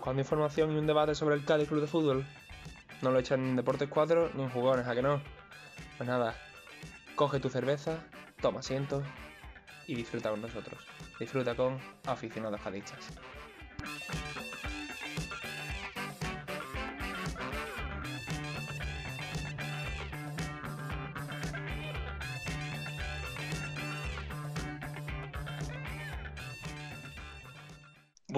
buscando 0.00 0.22
información 0.22 0.72
y 0.72 0.78
un 0.78 0.86
debate 0.86 1.14
sobre 1.14 1.34
el 1.34 1.44
Cádiz 1.44 1.68
Club 1.68 1.82
de 1.82 1.86
Fútbol. 1.86 2.24
No 3.02 3.10
lo 3.10 3.18
echan 3.18 3.40
en 3.40 3.56
Deportes 3.56 3.86
4 3.86 4.30
ni 4.34 4.44
en 4.44 4.48
jugones, 4.48 4.86
¿a 4.86 4.94
que 4.94 5.02
no? 5.02 5.20
Pues 5.98 6.08
nada, 6.08 6.34
coge 7.16 7.38
tu 7.38 7.50
cerveza, 7.50 7.98
toma 8.40 8.60
asiento 8.60 9.02
y 9.86 9.94
disfruta 9.94 10.30
con 10.30 10.40
nosotros. 10.40 10.86
Disfruta 11.18 11.54
con 11.54 11.78
aficionados 12.06 12.62
cadistas. 12.62 13.10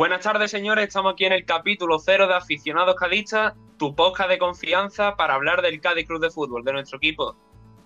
Buenas 0.03 0.25
tardes, 0.25 0.51
señores. 0.51 0.89
Estamos 0.89 1.13
aquí 1.13 1.27
en 1.27 1.33
el 1.33 1.45
capítulo 1.45 2.01
cero 2.01 2.27
de 2.27 2.35
Aficionados 2.35 2.97
Cadistas, 2.97 3.55
tu 3.79 3.95
podcast 3.95 4.29
de 4.31 4.37
confianza 4.37 5.15
para 5.15 5.35
hablar 5.35 5.63
del 5.63 5.81
Cádiz 5.81 6.09
Club 6.09 6.21
de 6.21 6.29
Fútbol, 6.29 6.65
de 6.65 6.73
nuestro 6.73 6.97
equipo. 6.97 7.37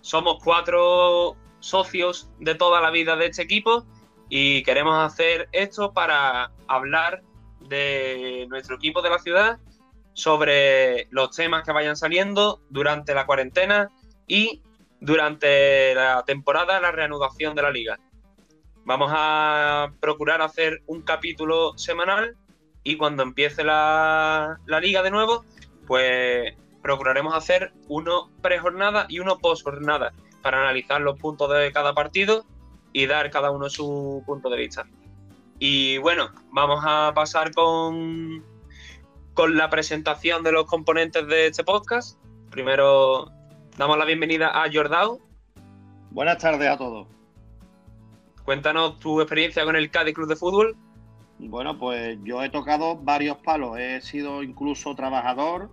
Somos 0.01 0.38
cuatro 0.43 1.37
socios 1.60 2.30
de 2.38 2.55
toda 2.55 2.80
la 2.80 2.91
vida 2.91 3.16
de 3.16 3.27
este 3.27 3.43
equipo 3.43 3.84
y 4.30 4.62
queremos 4.62 4.97
hacer 4.97 5.51
esto 5.52 5.93
para 5.93 6.52
hablar 6.69 7.23
de 7.60 8.46
nuestro 8.48 8.77
equipo 8.77 9.02
de 9.02 9.10
la 9.10 9.19
ciudad, 9.19 9.59
sobre 10.15 11.09
los 11.10 11.37
temas 11.37 11.65
que 11.65 11.73
vayan 11.73 11.96
saliendo 11.96 12.62
durante 12.71 13.12
la 13.12 13.27
cuarentena 13.27 13.91
y 14.27 14.62
durante 15.01 15.95
la 15.95 16.24
temporada, 16.24 16.80
la 16.80 16.93
reanudación 16.93 17.55
de 17.55 17.60
la 17.60 17.71
liga. 17.71 17.98
Vamos 18.86 19.10
a 19.12 19.90
procurar 19.98 20.40
hacer 20.40 20.80
un 20.87 21.02
capítulo 21.02 21.76
semanal 21.76 22.37
y 22.84 22.96
cuando 22.96 23.24
empiece 23.24 23.65
la, 23.65 24.60
liga 24.80 25.02
de 25.02 25.10
nuevo, 25.10 25.45
pues 25.88 26.54
procuraremos 26.82 27.34
hacer 27.34 27.73
uno 27.88 28.30
pre-jornada 28.43 29.06
y 29.09 29.18
uno 29.18 29.38
post-jornada 29.38 30.12
para 30.40 30.62
analizar 30.62 31.01
los 31.01 31.18
puntos 31.18 31.52
de 31.52 31.73
cada 31.73 31.95
partido 31.95 32.45
y 32.93 33.06
dar 33.06 33.28
cada 33.32 33.51
uno 33.51 33.68
su 33.68 34.23
punto 34.24 34.51
de 34.51 34.56
vista. 34.56 34.87
Y 35.59 35.98
bueno, 35.98 36.30
vamos 36.52 36.84
a 36.87 37.10
pasar 37.12 37.52
con, 37.54 38.45
con 39.34 39.56
la 39.56 39.68
presentación 39.68 40.45
de 40.45 40.52
los 40.52 40.66
componentes 40.66 41.26
de 41.26 41.48
este 41.48 41.65
podcast. 41.65 42.21
Primero 42.52 43.32
damos 43.76 43.98
la 43.98 44.04
bienvenida 44.04 44.62
a 44.62 44.71
Jordao. 44.73 45.18
Buenas 46.12 46.38
tardes 46.38 46.68
a 46.68 46.78
todos. 46.78 47.15
Cuéntanos 48.47 49.01
tu 49.01 49.21
experiencia 49.21 49.65
con 49.65 49.75
el 49.75 49.91
Cádiz 49.91 50.15
Club 50.15 50.29
de 50.29 50.37
Fútbol. 50.37 50.77
Bueno, 51.41 51.77
pues 51.80 52.16
yo 52.23 52.45
he 52.45 52.49
tocado 52.49 52.95
varios 52.97 53.39
palos. 53.39 53.77
He 53.77 54.01
sido 54.01 54.41
incluso 54.45 54.95
trabajador, 54.95 55.69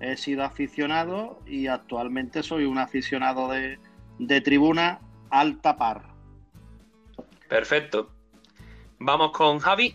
he 0.00 0.16
sido 0.16 0.42
aficionado 0.42 1.38
y 1.46 1.68
actualmente 1.68 2.42
soy 2.42 2.64
un 2.64 2.78
aficionado 2.78 3.48
de, 3.48 3.78
tribuna 4.40 4.98
alta 5.30 5.76
par. 5.76 6.02
Perfecto. 7.48 8.10
Vamos 8.98 9.30
con 9.30 9.60
Javi. 9.60 9.94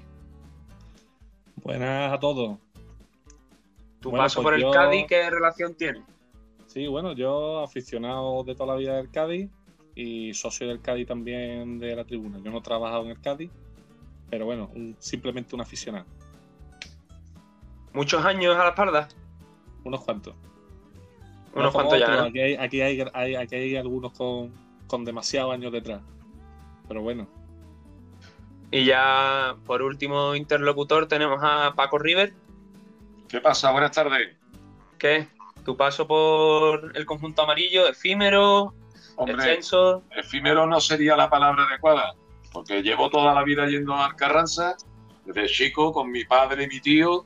Buenas 1.58 2.14
a 2.14 2.18
todos. 2.18 2.60
¿Tu 4.00 4.10
paso 4.10 4.42
pues 4.42 4.62
por 4.62 4.68
el 4.70 4.72
Cádiz 4.72 5.06
qué 5.06 5.30
relación 5.30 5.76
tiene? 5.76 6.02
Sí, 6.68 6.88
bueno, 6.88 7.12
yo 7.12 7.60
aficionado 7.60 8.42
de 8.46 8.56
toda 8.56 8.74
la 8.74 8.80
vida 8.80 8.96
del 8.96 9.12
Cádiz, 9.12 9.50
y 9.96 10.34
socio 10.34 10.68
del 10.68 10.82
Cádiz 10.82 11.08
también 11.08 11.80
de 11.80 11.96
la 11.96 12.06
tribuna. 12.06 12.40
Yo 12.44 12.52
no 12.52 12.60
he 12.60 12.62
trabajado 12.62 13.04
en 13.04 13.12
el 13.12 13.20
Cádiz, 13.20 13.52
pero 14.30 14.46
bueno, 14.46 14.70
simplemente 15.00 15.56
un 15.56 15.62
aficionado. 15.62 16.06
¿Muchos 17.94 18.24
años 18.24 18.56
a 18.56 18.64
la 18.64 18.70
espalda? 18.70 19.08
Unos 19.84 20.02
cuantos. 20.04 20.34
Unos 21.54 21.74
cuantos 21.74 22.00
ya. 22.00 22.24
Aquí, 22.24 22.40
hay, 22.40 22.56
aquí, 22.56 22.82
hay, 22.82 23.36
aquí 23.36 23.56
hay 23.56 23.76
algunos 23.76 24.14
con, 24.14 24.52
con 24.88 25.04
demasiados 25.04 25.54
años 25.54 25.72
detrás. 25.72 26.02
Pero 26.88 27.02
bueno. 27.02 27.28
Y 28.72 28.86
ya 28.86 29.58
por 29.66 29.82
último 29.82 30.34
interlocutor 30.36 31.08
tenemos 31.08 31.40
a 31.44 31.74
Paco 31.76 31.98
River. 31.98 32.34
¿Qué 33.28 33.42
pasa? 33.42 33.72
Buenas 33.72 33.92
tardes. 33.92 34.38
¿Qué? 34.98 35.28
¿Tu 35.66 35.76
paso 35.76 36.08
por 36.08 36.94
el 36.96 37.06
conjunto 37.06 37.44
amarillo, 37.44 37.88
efímero, 37.88 38.74
Hombre, 39.16 39.60
efímero 40.16 40.66
no 40.66 40.80
sería 40.80 41.16
la 41.16 41.30
palabra 41.30 41.64
adecuada, 41.68 42.14
porque 42.52 42.82
llevo 42.82 43.10
toda 43.10 43.34
la 43.34 43.44
vida 43.44 43.68
yendo 43.68 43.94
a 43.96 44.16
Carranza, 44.16 44.76
desde 45.26 45.48
chico, 45.48 45.92
con 45.92 46.12
mi 46.12 46.26
padre 46.26 46.64
y 46.64 46.68
mi 46.68 46.80
tío, 46.80 47.26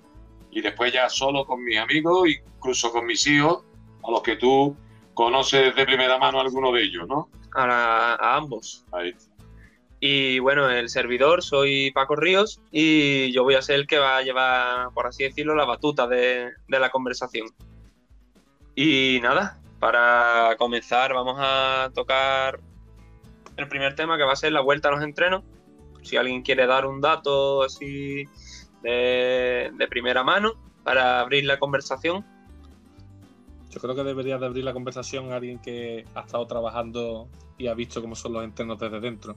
y 0.51 0.62
después 0.62 0.94
ya 0.94 1.09
solo 1.09 1.46
con 1.46 1.63
mis 1.63 1.78
amigos, 1.78 2.29
incluso 2.29 2.91
con 2.91 3.06
mis 3.06 3.25
hijos, 3.28 3.63
a 4.03 4.12
los 4.12 4.22
que 4.22 4.35
tú 4.35 4.75
conoces 5.13 5.75
de 5.75 5.85
primera 5.85 6.18
mano 6.18 6.40
alguno 6.40 6.72
de 6.72 6.84
ellos, 6.84 7.07
¿no? 7.07 7.29
A, 7.53 8.35
ambos. 8.35 8.84
Ahí 8.91 9.16
Y 10.00 10.40
bueno, 10.40 10.69
el 10.69 10.90
servidor, 10.90 11.41
soy 11.41 11.91
Paco 11.91 12.16
Ríos 12.16 12.62
y 12.72 13.31
yo 13.31 13.44
voy 13.44 13.56
a 13.56 13.62
ser 13.62 13.75
el 13.75 13.88
que 13.88 13.97
va 13.97 14.17
a 14.17 14.22
llevar, 14.22 14.90
por 14.94 15.07
así 15.07 15.23
decirlo, 15.23 15.56
la 15.56 15.66
batuta 15.66 16.07
de 16.07 16.52
la 16.67 16.90
conversación. 16.90 17.47
Y 18.75 19.19
nada, 19.22 19.57
para 19.85 20.56
comenzar 20.57 21.13
vamos 21.13 21.35
a 21.38 21.91
tocar 21.94 22.59
el 23.56 23.68
primer 23.68 23.94
tema 23.94 24.18
que 24.18 24.23
va 24.23 24.34
a 24.34 24.35
ser 24.35 24.51
la 24.51 24.62
vuelta 24.62 24.88
a 24.88 24.91
los 24.91 25.03
entrenos. 25.03 25.44
Si 26.01 26.18
alguien 26.18 26.41
quiere 26.41 26.66
dar 26.66 26.88
un 26.88 27.01
dato 27.01 27.62
así 27.62 28.23
de, 28.81 29.72
primera 29.88 30.23
mano 30.23 30.53
para 30.84 31.19
abrir 31.19 31.46
la 31.46 31.59
conversación. 31.59 32.25
Yo 33.69 33.79
creo 33.79 33.94
que 33.94 34.03
debería 34.03 34.40
de 34.40 34.47
abrir 34.47 34.63
la 34.63 34.73
conversación 34.73 35.31
alguien 35.31 35.59
que 35.59 36.03
ha 36.16 36.22
estado 36.22 36.47
trabajando 36.47 37.29
y 37.59 37.67
ha 37.67 37.75
visto 37.75 38.02
cómo 38.02 38.16
son 38.16 38.34
los 38.34 38.44
entrenos 38.44 38.79
desde 38.79 39.00
dentro. 39.00 39.35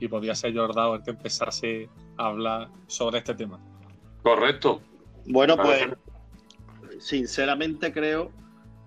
Y 0.00 0.08
podría 0.08 0.34
ser 0.34 0.56
Jordao 0.56 0.96
el 0.96 1.04
que 1.04 1.10
empezase 1.10 1.88
a 2.16 2.26
hablar 2.26 2.68
sobre 2.88 3.18
este 3.18 3.36
tema. 3.36 3.60
Correcto. 4.24 4.82
Bueno, 5.26 5.56
pues 5.56 5.86
sinceramente 6.98 7.92
creo 7.92 8.41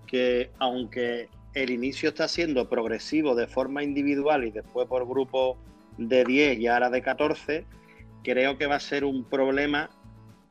que 0.06 0.50
aunque 0.58 1.28
el 1.54 1.70
inicio 1.70 2.10
está 2.10 2.28
siendo 2.28 2.68
progresivo 2.68 3.34
de 3.34 3.46
forma 3.46 3.82
individual 3.82 4.44
y 4.44 4.50
después 4.50 4.86
por 4.88 5.08
grupo 5.08 5.56
de 5.96 6.24
10 6.24 6.58
y 6.58 6.66
ahora 6.66 6.90
de 6.90 7.02
14, 7.02 7.64
creo 8.22 8.58
que 8.58 8.66
va 8.66 8.76
a 8.76 8.80
ser 8.80 9.04
un 9.04 9.24
problema 9.24 9.90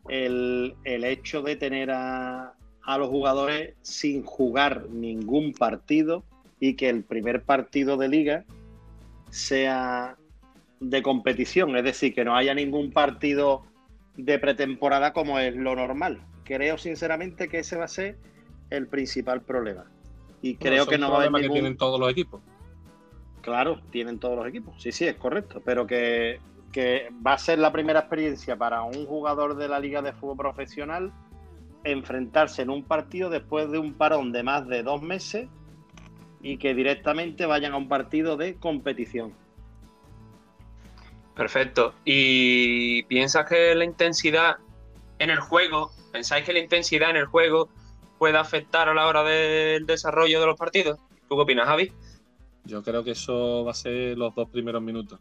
el, 0.09 0.75
hecho 0.83 1.41
de 1.41 1.55
tener 1.55 1.91
a, 1.91 2.53
a, 2.83 2.97
los 2.97 3.09
jugadores 3.09 3.75
sin 3.81 4.23
jugar 4.23 4.89
ningún 4.89 5.53
partido 5.53 6.23
y 6.59 6.75
que 6.75 6.89
el 6.89 7.03
primer 7.03 7.43
partido 7.43 7.97
de 7.97 8.07
liga 8.07 8.45
sea 9.29 10.17
de 10.79 11.01
competición, 11.01 11.75
es 11.75 11.83
decir, 11.83 12.13
que 12.13 12.25
no 12.25 12.35
haya 12.35 12.53
ningún 12.53 12.91
partido 12.91 13.63
de 14.17 14.39
pretemporada 14.39 15.13
como 15.13 15.39
es 15.39 15.55
lo 15.55 15.75
normal. 15.75 16.21
Creo 16.43 16.77
sinceramente 16.77 17.47
que 17.47 17.59
ese 17.59 17.75
va 17.75 17.85
a 17.85 17.89
ser 17.89 18.17
el 18.75 18.87
principal 18.87 19.41
problema. 19.41 19.85
Y 20.41 20.55
creo 20.55 20.85
que 20.85 20.97
no 20.97 21.11
va 21.11 21.23
a 21.23 21.25
haber 21.25 21.41
que 21.41 21.49
tienen 21.49 21.77
todos 21.77 21.99
los 21.99 22.09
equipos. 22.09 22.41
Claro, 23.41 23.81
tienen 23.91 24.19
todos 24.19 24.37
los 24.37 24.47
equipos. 24.47 24.81
Sí, 24.81 24.91
sí, 24.91 25.05
es 25.05 25.15
correcto. 25.15 25.61
Pero 25.63 25.87
que, 25.87 26.39
que 26.71 27.09
va 27.25 27.33
a 27.33 27.37
ser 27.37 27.59
la 27.59 27.71
primera 27.71 28.01
experiencia 28.01 28.55
para 28.55 28.83
un 28.83 29.05
jugador 29.05 29.55
de 29.55 29.67
la 29.67 29.79
Liga 29.79 30.01
de 30.01 30.13
Fútbol 30.13 30.37
Profesional 30.37 31.11
enfrentarse 31.83 32.63
en 32.63 32.69
un 32.69 32.83
partido 32.83 33.29
después 33.29 33.69
de 33.71 33.77
un 33.77 33.93
parón 33.93 34.31
de 34.31 34.43
más 34.43 34.67
de 34.67 34.83
dos 34.83 35.01
meses 35.01 35.47
y 36.41 36.57
que 36.57 36.73
directamente 36.73 37.45
vayan 37.45 37.73
a 37.73 37.77
un 37.77 37.87
partido 37.87 38.37
de 38.37 38.55
competición. 38.55 39.33
Perfecto. 41.35 41.93
¿Y 42.05 43.03
piensas 43.03 43.47
que 43.47 43.75
la 43.75 43.83
intensidad 43.83 44.57
en 45.19 45.29
el 45.29 45.39
juego, 45.39 45.91
pensáis 46.11 46.45
que 46.45 46.53
la 46.53 46.59
intensidad 46.59 47.09
en 47.09 47.17
el 47.17 47.25
juego 47.25 47.69
puede 48.25 48.39
afectar 48.39 48.89
a 48.89 48.93
la 48.95 49.05
hora 49.05 49.23
del 49.23 49.85
desarrollo 49.85 50.39
de 50.39 50.47
los 50.47 50.57
partidos. 50.57 50.97
¿Tú 51.29 51.35
qué 51.35 51.41
opinas, 51.43 51.67
Javi? 51.67 51.91
Yo 52.63 52.81
creo 52.81 53.03
que 53.03 53.11
eso 53.11 53.63
va 53.63 53.69
a 53.69 53.75
ser 53.75 54.17
los 54.17 54.33
dos 54.33 54.49
primeros 54.49 54.81
minutos. 54.81 55.19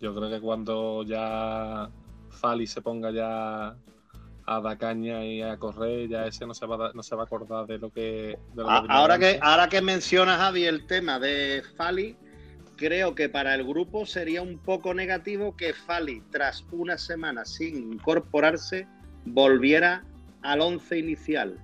Yo 0.00 0.14
creo 0.14 0.30
que 0.30 0.40
cuando 0.40 1.02
ya 1.02 1.90
Fali 2.28 2.68
se 2.68 2.82
ponga 2.82 3.10
ya 3.10 3.74
a 4.46 4.60
dar 4.60 4.78
caña 4.78 5.24
y 5.24 5.42
a 5.42 5.56
correr, 5.56 6.08
ya 6.08 6.24
ese 6.24 6.46
no 6.46 6.54
se 6.54 6.66
va 6.66 6.90
a, 6.90 6.92
no 6.92 7.02
se 7.02 7.16
va 7.16 7.22
a 7.22 7.24
acordar 7.24 7.66
de 7.66 7.78
lo 7.78 7.90
que. 7.90 8.38
ahora, 8.88 9.18
que 9.18 9.40
ahora 9.42 9.68
que 9.68 9.82
menciona 9.82 10.36
Javi 10.36 10.66
el 10.66 10.86
tema 10.86 11.18
de 11.18 11.64
Fali, 11.76 12.16
creo 12.76 13.16
que 13.16 13.28
para 13.28 13.56
el 13.56 13.64
grupo 13.64 14.06
sería 14.06 14.40
un 14.40 14.56
poco 14.56 14.94
negativo 14.94 15.56
que 15.56 15.72
Fali, 15.74 16.22
tras 16.30 16.64
una 16.70 16.96
semana 16.96 17.44
sin 17.44 17.94
incorporarse, 17.94 18.86
volviera 19.24 20.04
al 20.42 20.60
once 20.60 20.96
inicial 20.96 21.58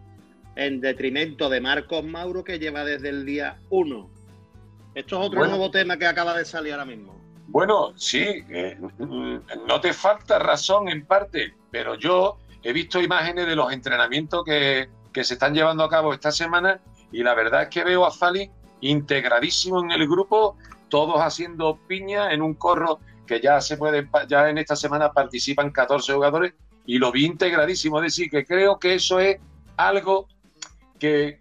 en 0.56 0.80
detrimento 0.80 1.48
de 1.48 1.60
Marcos 1.60 2.04
Mauro 2.04 2.42
que 2.42 2.58
lleva 2.58 2.84
desde 2.84 3.10
el 3.10 3.24
día 3.24 3.60
1. 3.70 4.10
Esto 4.94 5.20
es 5.20 5.26
otro 5.26 5.46
nuevo 5.46 5.70
tema 5.70 5.98
que 5.98 6.06
acaba 6.06 6.36
de 6.36 6.44
salir 6.44 6.72
ahora 6.72 6.86
mismo. 6.86 7.14
Bueno, 7.48 7.92
sí, 7.96 8.24
eh, 8.48 8.76
no 8.98 9.80
te 9.80 9.92
falta 9.92 10.38
razón 10.38 10.88
en 10.88 11.06
parte, 11.06 11.54
pero 11.70 11.94
yo 11.94 12.38
he 12.62 12.72
visto 12.72 13.00
imágenes 13.00 13.46
de 13.46 13.54
los 13.54 13.72
entrenamientos 13.72 14.42
que, 14.44 14.88
que 15.12 15.22
se 15.22 15.34
están 15.34 15.54
llevando 15.54 15.84
a 15.84 15.88
cabo 15.88 16.12
esta 16.12 16.32
semana 16.32 16.80
y 17.12 17.22
la 17.22 17.34
verdad 17.34 17.62
es 17.62 17.68
que 17.68 17.84
veo 17.84 18.04
a 18.04 18.10
Fali 18.10 18.50
integradísimo 18.80 19.80
en 19.82 19.90
el 19.90 20.08
grupo, 20.08 20.56
todos 20.88 21.20
haciendo 21.20 21.78
piña 21.86 22.32
en 22.32 22.42
un 22.42 22.54
corro 22.54 23.00
que 23.26 23.40
ya 23.40 23.60
se 23.60 23.76
puede, 23.76 24.08
ya 24.28 24.48
en 24.48 24.58
esta 24.58 24.76
semana 24.76 25.12
participan 25.12 25.70
14 25.70 26.14
jugadores 26.14 26.54
y 26.86 26.98
lo 26.98 27.12
vi 27.12 27.26
integradísimo. 27.26 27.98
Es 27.98 28.14
decir, 28.14 28.30
que 28.30 28.44
creo 28.44 28.78
que 28.78 28.94
eso 28.94 29.20
es 29.20 29.38
algo 29.76 30.28
que, 30.98 31.40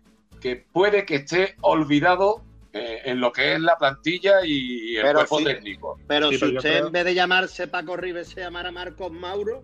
puede 0.71 1.05
que 1.05 1.15
esté 1.15 1.55
olvidado 1.61 2.43
eh, 2.73 3.01
en 3.05 3.19
lo 3.19 3.31
que 3.31 3.53
es 3.53 3.59
la 3.59 3.77
plantilla 3.77 4.45
y 4.45 4.95
el 4.97 5.13
cuerpo 5.13 5.43
técnico. 5.43 5.99
Pero 6.07 6.29
si 6.29 6.43
usted 6.43 6.85
en 6.85 6.91
vez 6.91 7.05
de 7.05 7.15
llamarse 7.15 7.67
Paco 7.67 7.97
Rives 7.97 8.27
se 8.29 8.41
llamara 8.41 8.71
Marcos 8.71 9.11
Mauro 9.11 9.63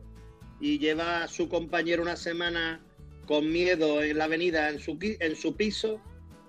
y 0.59 0.79
lleva 0.79 1.23
a 1.23 1.27
su 1.27 1.49
compañero 1.49 2.01
una 2.01 2.15
semana 2.15 2.79
con 3.27 3.51
miedo 3.51 4.01
en 4.01 4.17
la 4.17 4.25
avenida 4.25 4.69
en 4.69 4.79
su, 4.79 4.97
en 5.01 5.35
su 5.35 5.55
piso, 5.55 5.99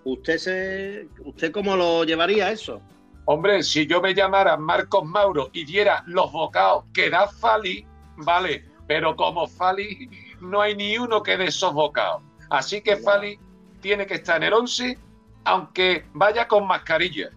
¿usted, 0.05 0.39
se, 0.39 1.09
¿usted 1.25 1.53
cómo 1.53 1.77
lo 1.77 2.05
llevaría 2.05 2.51
eso? 2.51 2.81
Hombre, 3.25 3.63
si 3.63 3.87
yo 3.87 4.01
me 4.01 4.15
llamara 4.15 4.57
Marcos 4.57 5.05
Mauro 5.05 5.51
y 5.53 5.65
diera 5.65 6.03
los 6.07 6.33
bocados 6.33 6.85
que 6.93 7.09
da 7.09 7.29
Fali, 7.29 7.87
vale, 8.17 8.65
pero 8.89 9.15
como 9.15 9.47
Fali 9.47 10.11
no 10.41 10.61
hay 10.61 10.75
ni 10.75 10.99
uno 10.99 11.23
que 11.23 11.37
dé 11.37 11.45
esos 11.45 11.73
bocados. 11.73 12.23
Así 12.53 12.83
que 12.83 12.99
Fali 12.99 13.39
tiene 13.81 14.07
que 14.07 14.15
estar 14.15 14.37
en 14.37 14.43
el 14.43 14.53
11, 14.53 14.99
aunque 15.45 16.05
vaya 16.13 16.47
con 16.47 16.67
mascarilla. 16.67 17.31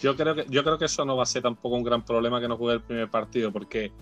Yo 0.00 0.16
creo, 0.16 0.34
que, 0.34 0.46
yo 0.48 0.64
creo 0.64 0.78
que 0.78 0.86
eso 0.86 1.04
no 1.04 1.18
va 1.18 1.24
a 1.24 1.26
ser 1.26 1.42
tampoco 1.42 1.76
un 1.76 1.82
gran 1.82 2.02
problema 2.02 2.40
que 2.40 2.48
no 2.48 2.56
juegue 2.56 2.76
el 2.76 2.82
primer 2.82 3.10
partido, 3.10 3.52
porque 3.52 3.92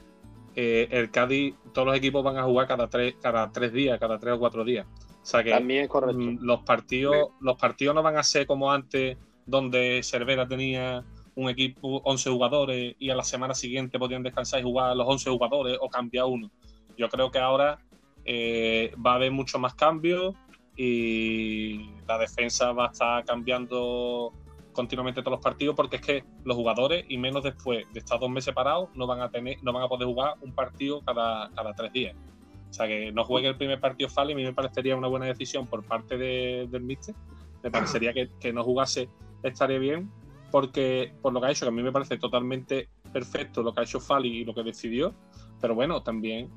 eh, 0.54 0.86
el 0.92 1.10
Cádiz, 1.10 1.56
todos 1.72 1.88
los 1.88 1.96
equipos 1.96 2.22
van 2.22 2.38
a 2.38 2.44
jugar 2.44 2.68
cada 2.68 2.88
tres, 2.88 3.16
cada 3.20 3.50
tres 3.50 3.72
días, 3.72 3.98
cada 3.98 4.20
tres 4.20 4.34
o 4.34 4.38
cuatro 4.38 4.64
días. 4.64 4.86
O 5.20 5.26
sea 5.26 5.42
que 5.42 5.50
También 5.50 5.82
es 5.82 5.88
correcto. 5.88 6.16
Mm, 6.16 6.38
los 6.42 6.60
partidos, 6.60 7.30
los 7.40 7.58
partidos 7.58 7.96
no 7.96 8.02
van 8.04 8.16
a 8.16 8.22
ser 8.22 8.46
como 8.46 8.70
antes, 8.70 9.18
donde 9.46 10.00
Cervera 10.04 10.46
tenía 10.46 11.04
un 11.34 11.50
equipo, 11.50 12.02
11 12.04 12.30
jugadores, 12.30 12.94
y 13.00 13.10
a 13.10 13.16
la 13.16 13.24
semana 13.24 13.54
siguiente 13.54 13.98
podían 13.98 14.22
descansar 14.22 14.60
y 14.60 14.62
jugar 14.62 14.94
los 14.94 15.08
11 15.08 15.28
jugadores 15.28 15.76
o 15.80 15.88
cambiar 15.88 16.26
uno. 16.26 16.52
Yo 16.96 17.08
creo 17.08 17.32
que 17.32 17.40
ahora 17.40 17.80
eh, 18.24 18.92
va 19.04 19.12
a 19.12 19.14
haber 19.16 19.32
mucho 19.32 19.58
más 19.58 19.74
cambios 19.74 20.34
y 20.76 21.90
la 22.06 22.18
defensa 22.18 22.72
va 22.72 22.86
a 22.86 22.90
estar 22.90 23.24
cambiando 23.24 24.32
continuamente 24.72 25.20
todos 25.20 25.32
los 25.32 25.44
partidos 25.44 25.74
porque 25.74 25.96
es 25.96 26.02
que 26.02 26.24
los 26.44 26.56
jugadores 26.56 27.04
y 27.08 27.18
menos 27.18 27.42
después 27.42 27.84
de 27.92 27.98
estar 27.98 28.18
dos 28.18 28.30
meses 28.30 28.54
parados 28.54 28.88
no 28.94 29.06
van 29.06 29.20
a 29.20 29.30
tener 29.30 29.62
no 29.62 29.72
van 29.72 29.82
a 29.82 29.88
poder 29.88 30.06
jugar 30.06 30.34
un 30.40 30.52
partido 30.52 31.02
cada, 31.02 31.50
cada 31.54 31.74
tres 31.74 31.92
días. 31.92 32.16
O 32.70 32.72
sea 32.72 32.86
que 32.86 33.10
no 33.12 33.24
juegue 33.24 33.48
el 33.48 33.56
primer 33.56 33.80
partido 33.80 34.08
Fali 34.08 34.32
a 34.32 34.36
mí 34.36 34.44
me 34.44 34.52
parecería 34.52 34.96
una 34.96 35.08
buena 35.08 35.26
decisión 35.26 35.66
por 35.66 35.84
parte 35.84 36.16
del 36.16 36.82
míster. 36.82 37.14
Me 37.62 37.70
parecería 37.70 38.12
que, 38.12 38.30
que, 38.38 38.52
no 38.52 38.62
jugase 38.62 39.08
estaría 39.42 39.78
bien 39.78 40.10
porque 40.50 41.12
por 41.20 41.32
lo 41.32 41.40
que 41.40 41.48
ha 41.48 41.50
hecho 41.50 41.64
que 41.64 41.68
a 41.68 41.72
mí 41.72 41.82
me 41.82 41.92
parece 41.92 42.16
totalmente 42.16 42.88
perfecto 43.12 43.62
lo 43.62 43.74
que 43.74 43.80
ha 43.80 43.84
hecho 43.84 44.00
Fali 44.00 44.28
y 44.28 44.44
lo 44.44 44.54
que 44.54 44.62
decidió. 44.62 45.14
Pero 45.60 45.74
bueno 45.74 46.02
también 46.02 46.48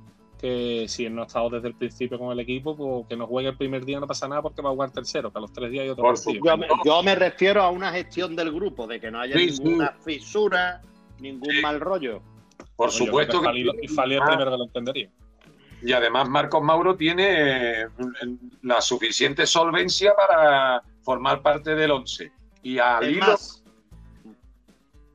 que 0.44 0.90
si 0.90 1.06
él 1.06 1.16
no 1.16 1.22
ha 1.22 1.25
estado 1.25 1.51
desde 1.51 1.69
el 1.69 1.75
principio 1.75 2.19
con 2.19 2.30
el 2.34 2.40
equipo, 2.42 2.75
pues 2.75 3.07
que 3.07 3.16
no 3.16 3.28
juegue 3.28 3.48
el 3.48 3.56
primer 3.56 3.86
día 3.86 4.01
no 4.01 4.07
pasa 4.07 4.28
nada 4.28 4.42
porque 4.42 4.62
va 4.62 4.72
a 4.72 4.74
jugar 4.74 4.92
tercero, 4.92 5.31
que 5.31 5.38
a 5.38 5.42
los 5.42 5.54
tres 5.54 5.72
días 5.72 5.84
hay 5.84 5.90
otro 5.92 6.04
partido. 6.04 6.44
Yo 6.84 7.01
me, 7.01 7.16
refiero 7.16 7.62
a 7.62 7.69
una 7.69 7.94
gestión 7.94 8.36
del 8.36 8.51
grupo, 8.51 8.86
de 8.86 9.00
que 9.00 9.10
no 9.10 9.22
haya 9.22 9.38
ninguna 9.38 9.95
fisura, 10.04 10.81
ningún 11.22 11.62
mal 11.62 11.80
rollo. 11.80 12.22
Por 12.75 12.92
supuesto 12.92 13.42
que, 13.42 13.74
y 13.84 13.88
Fali 13.88 14.16
es 14.16 14.22
el 14.22 14.28
primero 14.28 14.51
que 14.51 14.57
lo 14.57 14.63
entendería. 14.66 15.10
Y 15.81 15.94
además 15.94 16.28
Marcos 16.28 16.62
Mauro 16.62 16.98
tiene 16.98 17.84
eh, 17.84 17.88
la 18.63 18.81
suficiente 18.81 19.46
solvencia 19.46 20.13
para 20.13 20.84
formar 21.04 21.42
parte 21.42 21.74
del 21.74 21.92
once. 21.92 22.34
Y 22.63 22.80
al 22.80 23.10
hilo, 23.10 23.38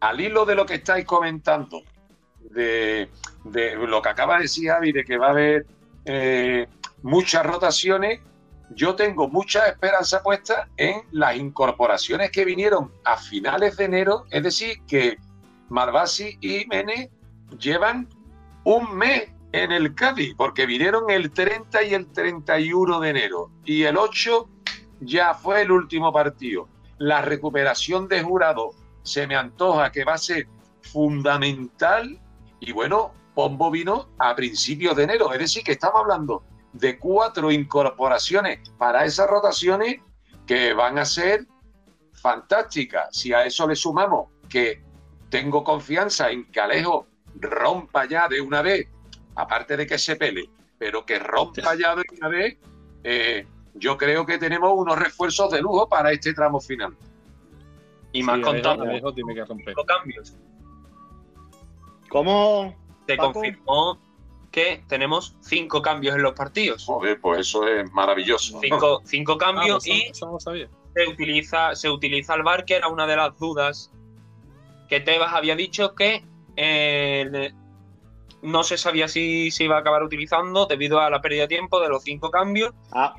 al 0.00 0.20
hilo 0.22 0.46
de 0.46 0.54
lo 0.54 0.64
que 0.64 0.76
estáis 0.76 1.04
comentando, 1.04 1.82
de, 2.50 3.10
lo 3.52 4.02
que 4.02 4.08
acaba 4.08 4.36
de 4.36 4.42
decir 4.42 4.70
Javi, 4.70 4.92
de 4.92 5.04
que 5.04 5.18
va 5.18 5.28
a 5.28 5.30
haber 5.30 5.66
eh, 6.04 6.66
muchas 7.02 7.44
rotaciones, 7.44 8.20
yo 8.70 8.94
tengo 8.94 9.28
mucha 9.28 9.66
esperanza 9.66 10.22
puesta 10.22 10.68
en 10.76 11.02
las 11.12 11.36
incorporaciones 11.36 12.30
que 12.30 12.44
vinieron 12.44 12.92
a 13.04 13.16
finales 13.16 13.76
de 13.76 13.84
enero, 13.84 14.24
es 14.30 14.42
decir, 14.42 14.82
que 14.86 15.16
Malvasi 15.68 16.38
y 16.40 16.66
Mene 16.66 17.10
llevan 17.58 18.08
un 18.64 18.94
mes 18.94 19.30
en 19.52 19.72
el 19.72 19.94
Cádiz, 19.94 20.34
porque 20.36 20.66
vinieron 20.66 21.08
el 21.10 21.30
30 21.30 21.82
y 21.84 21.94
el 21.94 22.12
31 22.12 23.00
de 23.00 23.10
enero, 23.10 23.50
y 23.64 23.84
el 23.84 23.96
8 23.96 24.48
ya 25.00 25.34
fue 25.34 25.62
el 25.62 25.72
último 25.72 26.12
partido. 26.12 26.68
La 26.98 27.22
recuperación 27.22 28.08
de 28.08 28.22
jurado 28.22 28.72
se 29.02 29.26
me 29.26 29.36
antoja 29.36 29.90
que 29.90 30.04
va 30.04 30.14
a 30.14 30.18
ser 30.18 30.46
fundamental 30.82 32.18
y 32.60 32.72
bueno, 32.72 33.12
Pombo 33.38 33.70
vino 33.70 34.08
a 34.18 34.34
principios 34.34 34.96
de 34.96 35.04
enero, 35.04 35.32
es 35.32 35.38
decir, 35.38 35.62
que 35.62 35.70
estamos 35.70 36.00
hablando 36.00 36.42
de 36.72 36.98
cuatro 36.98 37.52
incorporaciones 37.52 38.68
para 38.78 39.04
esas 39.04 39.30
rotaciones 39.30 40.00
que 40.44 40.72
van 40.72 40.98
a 40.98 41.04
ser 41.04 41.46
fantásticas. 42.14 43.16
Si 43.16 43.32
a 43.32 43.44
eso 43.44 43.68
le 43.68 43.76
sumamos 43.76 44.30
que 44.48 44.82
tengo 45.30 45.62
confianza 45.62 46.32
en 46.32 46.50
que 46.50 46.58
Alejo 46.58 47.06
rompa 47.36 48.06
ya 48.06 48.26
de 48.26 48.40
una 48.40 48.60
vez, 48.60 48.88
aparte 49.36 49.76
de 49.76 49.86
que 49.86 49.98
se 49.98 50.16
pele, 50.16 50.50
pero 50.76 51.06
que 51.06 51.20
rompa 51.20 51.76
ya 51.76 51.94
de 51.94 52.02
una 52.18 52.26
vez, 52.26 52.56
eh, 53.04 53.46
yo 53.74 53.96
creo 53.96 54.26
que 54.26 54.38
tenemos 54.38 54.72
unos 54.74 54.98
refuerzos 54.98 55.48
de 55.52 55.62
lujo 55.62 55.88
para 55.88 56.10
este 56.10 56.34
tramo 56.34 56.58
final. 56.58 56.96
Y 58.10 58.20
más 58.20 58.40
contando 58.40 59.14
tiene 59.14 59.32
que 59.32 59.44
romper. 59.44 59.76
cambios. 59.86 60.36
¿Cómo? 62.08 62.87
Se 63.08 63.16
confirmó 63.16 63.98
que 64.50 64.84
tenemos 64.86 65.34
cinco 65.40 65.80
cambios 65.80 66.14
en 66.14 66.22
los 66.22 66.34
partidos. 66.34 66.84
Joder, 66.84 67.18
pues 67.20 67.40
eso 67.40 67.66
es 67.66 67.90
maravilloso. 67.92 68.60
Cinco, 68.60 69.34
ah, 69.34 69.38
cambios 69.38 69.86
y 69.86 70.10
se 70.12 71.06
utiliza 71.08 71.74
se 71.74 71.88
utiliza 71.88 72.34
el 72.34 72.42
bar, 72.42 72.66
que 72.66 72.74
era 72.74 72.88
una 72.88 73.06
de 73.06 73.16
las 73.16 73.38
dudas 73.38 73.90
que 74.90 75.00
Tebas 75.00 75.32
había 75.32 75.56
dicho 75.56 75.94
que 75.94 76.22
eh, 76.56 77.52
no 78.42 78.62
se 78.62 78.76
sabía 78.76 79.08
si 79.08 79.50
se 79.50 79.64
iba 79.64 79.76
a 79.76 79.80
acabar 79.80 80.02
utilizando 80.02 80.66
debido 80.66 81.00
a 81.00 81.08
la 81.08 81.22
pérdida 81.22 81.42
de 81.42 81.48
tiempo 81.48 81.80
de 81.80 81.88
los 81.88 82.02
cinco 82.02 82.30
cambios. 82.30 82.74
Ah, 82.92 83.14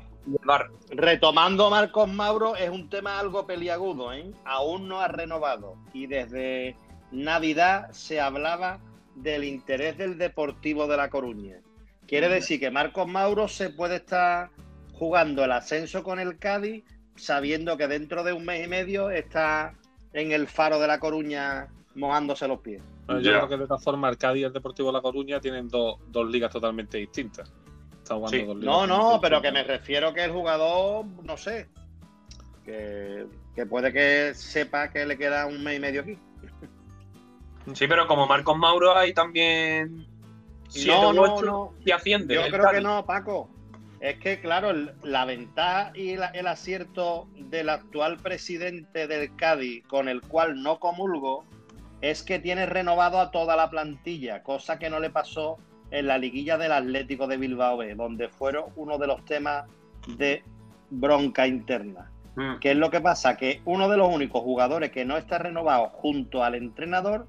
retomando 0.90 1.68
Marcos 1.68 2.08
Mauro, 2.08 2.54
es 2.54 2.70
un 2.70 2.88
tema 2.88 3.18
algo 3.18 3.44
peliagudo, 3.44 4.12
¿eh? 4.12 4.30
Aún 4.44 4.86
no 4.86 5.00
ha 5.00 5.08
renovado 5.08 5.74
y 5.92 6.06
desde 6.06 6.76
Navidad 7.10 7.90
se 7.90 8.20
hablaba 8.20 8.78
del 9.22 9.44
interés 9.44 9.96
del 9.98 10.18
Deportivo 10.18 10.86
de 10.86 10.96
La 10.96 11.10
Coruña. 11.10 11.60
Quiere 12.06 12.28
decir 12.28 12.58
que 12.58 12.70
Marcos 12.70 13.06
Mauro 13.06 13.48
se 13.48 13.70
puede 13.70 13.96
estar 13.96 14.50
jugando 14.92 15.44
el 15.44 15.52
ascenso 15.52 16.02
con 16.02 16.18
el 16.18 16.38
Cádiz 16.38 16.84
sabiendo 17.16 17.76
que 17.76 17.86
dentro 17.86 18.24
de 18.24 18.32
un 18.32 18.44
mes 18.44 18.64
y 18.64 18.68
medio 18.68 19.10
está 19.10 19.74
en 20.12 20.32
el 20.32 20.48
faro 20.48 20.80
de 20.80 20.86
La 20.86 20.98
Coruña 20.98 21.68
mojándose 21.94 22.48
los 22.48 22.60
pies. 22.60 22.82
yo 23.08 23.20
creo 23.20 23.48
que 23.48 23.56
de 23.56 23.62
esta 23.64 23.78
forma 23.78 24.08
el 24.08 24.16
Cádiz 24.16 24.42
y 24.42 24.44
el 24.44 24.52
Deportivo 24.52 24.88
de 24.88 24.94
La 24.94 25.02
Coruña 25.02 25.40
tienen 25.40 25.68
dos 25.68 25.98
ligas 26.30 26.52
totalmente 26.52 26.98
distintas. 26.98 27.52
no, 28.08 28.86
no, 28.86 29.18
pero 29.20 29.40
que 29.40 29.52
me 29.52 29.62
refiero 29.62 30.12
que 30.12 30.24
el 30.24 30.32
jugador, 30.32 31.04
no 31.22 31.36
sé, 31.36 31.68
que, 32.64 33.26
que 33.54 33.66
puede 33.66 33.92
que 33.92 34.32
sepa 34.34 34.90
que 34.90 35.06
le 35.06 35.16
queda 35.16 35.46
un 35.46 35.62
mes 35.62 35.76
y 35.76 35.80
medio 35.80 36.00
aquí. 36.02 36.18
Sí, 37.74 37.86
pero 37.86 38.06
como 38.06 38.26
Marcos 38.26 38.56
Mauro 38.56 38.96
hay 38.96 39.12
también. 39.12 40.06
No, 40.86 41.12
no, 41.12 41.42
no. 41.42 41.72
Y 41.84 41.90
asciende. 41.90 42.34
Yo 42.34 42.42
creo 42.50 42.70
que 42.70 42.80
no, 42.80 43.04
Paco. 43.04 43.48
Es 44.00 44.18
que, 44.18 44.40
claro, 44.40 44.72
la 45.02 45.26
ventaja 45.26 45.92
y 45.94 46.12
el 46.12 46.46
acierto 46.46 47.28
del 47.36 47.68
actual 47.68 48.16
presidente 48.16 49.06
del 49.06 49.36
Cádiz, 49.36 49.84
con 49.86 50.08
el 50.08 50.22
cual 50.22 50.62
no 50.62 50.80
comulgo, 50.80 51.44
es 52.00 52.22
que 52.22 52.38
tiene 52.38 52.64
renovado 52.64 53.20
a 53.20 53.30
toda 53.30 53.56
la 53.56 53.68
plantilla, 53.68 54.42
cosa 54.42 54.78
que 54.78 54.88
no 54.88 55.00
le 55.00 55.10
pasó 55.10 55.58
en 55.90 56.06
la 56.06 56.16
liguilla 56.16 56.56
del 56.56 56.72
Atlético 56.72 57.26
de 57.26 57.36
Bilbao 57.36 57.76
B, 57.76 57.94
donde 57.94 58.30
fueron 58.30 58.66
uno 58.76 58.96
de 58.96 59.06
los 59.06 59.22
temas 59.26 59.66
de 60.16 60.42
bronca 60.88 61.46
interna. 61.46 62.10
Mm. 62.36 62.58
¿Qué 62.60 62.70
es 62.70 62.76
lo 62.76 62.90
que 62.90 63.02
pasa? 63.02 63.36
Que 63.36 63.60
uno 63.66 63.88
de 63.90 63.98
los 63.98 64.08
únicos 64.08 64.42
jugadores 64.42 64.92
que 64.92 65.04
no 65.04 65.18
está 65.18 65.38
renovado 65.38 65.88
junto 65.90 66.42
al 66.42 66.54
entrenador 66.54 67.26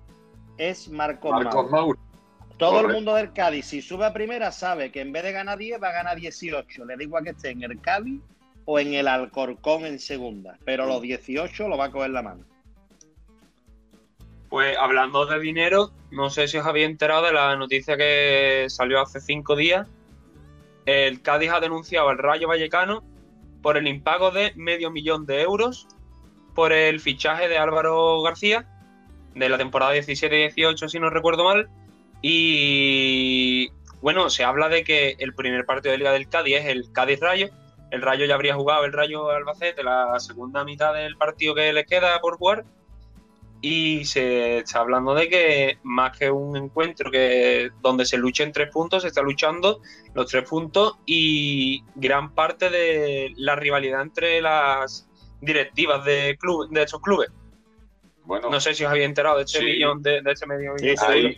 es 0.58 0.90
Marcos, 0.90 1.32
Mauro. 1.70 2.00
Todo 2.58 2.82
el 2.82 2.90
mundo 2.90 3.16
del 3.16 3.34
Cádiz, 3.34 3.66
si 3.66 3.82
sube 3.82 4.06
a 4.06 4.14
primera, 4.14 4.52
sabe 4.52 4.92
que 4.92 5.02
en 5.02 5.12
vez 5.12 5.24
de 5.24 5.32
ganar 5.32 5.58
10, 5.58 5.82
va 5.82 5.90
a 5.90 5.94
ganar 5.94 6.18
18. 6.18 6.86
Le 6.86 6.96
da 6.96 7.02
igual 7.02 7.24
que 7.24 7.32
esté 7.32 7.50
en 7.50 7.64
el 7.64 7.82
Cádiz 7.82 8.22
o 8.66 8.78
en 8.78 8.94
el 8.94 9.08
Alcorcón 9.08 9.86
en 9.86 9.98
segunda. 9.98 10.60
Pero 10.64 10.86
los 10.86 11.02
18 11.02 11.68
lo 11.68 11.76
va 11.76 11.86
a 11.86 11.92
coger 11.92 12.12
la 12.12 12.22
mano. 12.22 12.46
Pues 14.50 14.78
hablando 14.78 15.26
de 15.26 15.40
dinero, 15.40 15.92
no 16.12 16.30
sé 16.30 16.48
si 16.48 16.58
os 16.58 16.66
habéis 16.68 16.86
enterado 16.86 17.26
de 17.26 17.34
la 17.34 17.56
noticia 17.56 17.98
que 17.98 18.68
salió 18.70 19.02
hace 19.02 19.20
cinco 19.22 19.56
días, 19.56 19.88
el 20.86 21.22
Cádiz 21.22 21.52
ha 21.52 21.60
denunciado 21.62 22.10
al 22.10 22.20
Rayo 22.20 22.48
Vallecano 22.48 23.02
por 23.62 23.78
el 23.78 23.88
impago 23.88 24.30
de 24.30 24.54
medio 24.56 24.92
millón 24.92 25.26
de 25.26 25.42
euros 25.42 25.88
por 26.54 26.74
el 26.74 27.00
fichaje 27.00 27.48
de 27.48 27.58
Álvaro 27.58 28.22
García 28.22 28.68
de 29.36 29.50
la 29.50 29.58
temporada 29.58 29.96
17-18, 29.96 30.88
si 30.90 31.00
no 31.00 31.10
recuerdo 31.10 31.44
mal. 31.44 31.70
Y 32.22 33.70
bueno, 34.02 34.30
se 34.30 34.44
habla 34.44 34.70
de 34.70 34.84
que 34.84 35.16
el 35.20 35.34
primer 35.34 35.66
partido 35.66 35.92
de 35.92 35.98
Liga 35.98 36.12
del 36.12 36.30
Cádiz 36.30 36.58
es 36.58 36.66
el 36.66 36.92
Cádiz 36.92 37.20
Rayo. 37.20 37.50
El 37.92 38.02
Rayo 38.02 38.26
ya 38.26 38.36
habría 38.36 38.56
jugado 38.56 38.86
el 38.86 38.94
Rayo 38.94 39.30
Albacete 39.30 39.84
la 39.84 40.20
segunda 40.20 40.64
mitad 40.64 40.94
del 40.94 41.18
partido 41.18 41.56
que 41.56 41.74
le 41.74 41.86
queda 41.86 42.20
por 42.20 42.38
jugar. 42.38 42.66
Y 43.64 44.06
se 44.06 44.60
está 44.60 44.80
hablando 44.80 45.14
de 45.14 45.30
que 45.30 45.78
más 45.84 46.18
que 46.18 46.32
un 46.32 46.58
encuentro 46.58 47.12
que 47.12 47.70
donde 47.82 48.06
se 48.06 48.18
luchen 48.18 48.52
tres 48.52 48.72
puntos, 48.72 49.04
se 49.04 49.10
está 49.10 49.22
luchando 49.22 49.82
los 50.16 50.26
tres 50.26 50.50
puntos 50.50 50.98
y 51.06 51.84
gran 51.94 52.34
parte 52.34 52.72
de 52.72 53.32
la 53.36 53.56
rivalidad 53.56 54.02
entre 54.02 54.42
las 54.42 55.08
directivas 55.42 56.04
de, 56.06 56.38
club, 56.40 56.70
de 56.72 56.82
estos 56.82 57.02
clubes. 57.02 57.30
Bueno, 58.26 58.50
no 58.50 58.60
sé 58.60 58.74
si 58.74 58.84
os 58.84 58.92
había 58.92 59.06
enterado 59.06 59.38
de 59.38 59.44
este 59.44 59.64
millón, 59.64 60.02
de, 60.02 60.22
este 60.26 60.46
medio 60.46 60.74
millón. 60.74 60.96
ahí, 61.08 61.38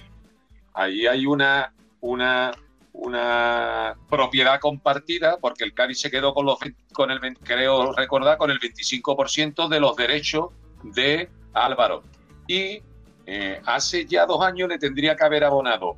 ahí, 0.73 1.07
hay 1.07 1.25
una, 1.25 1.73
una, 2.01 2.51
una 2.93 3.95
propiedad 4.09 4.59
compartida, 4.59 5.37
porque 5.37 5.63
el 5.63 5.73
Cádiz 5.73 5.99
se 5.99 6.11
quedó 6.11 6.33
con 6.33 6.45
los 6.45 6.57
con 6.93 7.11
el 7.11 7.19
creo 7.39 7.93
recordar 7.93 8.37
con 8.37 8.51
el 8.51 8.59
25% 8.59 9.67
de 9.67 9.79
los 9.79 9.95
derechos 9.95 10.49
de 10.83 11.29
Álvaro. 11.53 12.03
Y 12.47 12.81
eh, 13.25 13.61
hace 13.65 14.05
ya 14.05 14.25
dos 14.25 14.43
años 14.43 14.67
le 14.69 14.77
tendría 14.77 15.15
que 15.15 15.23
haber 15.23 15.45
abonado 15.45 15.95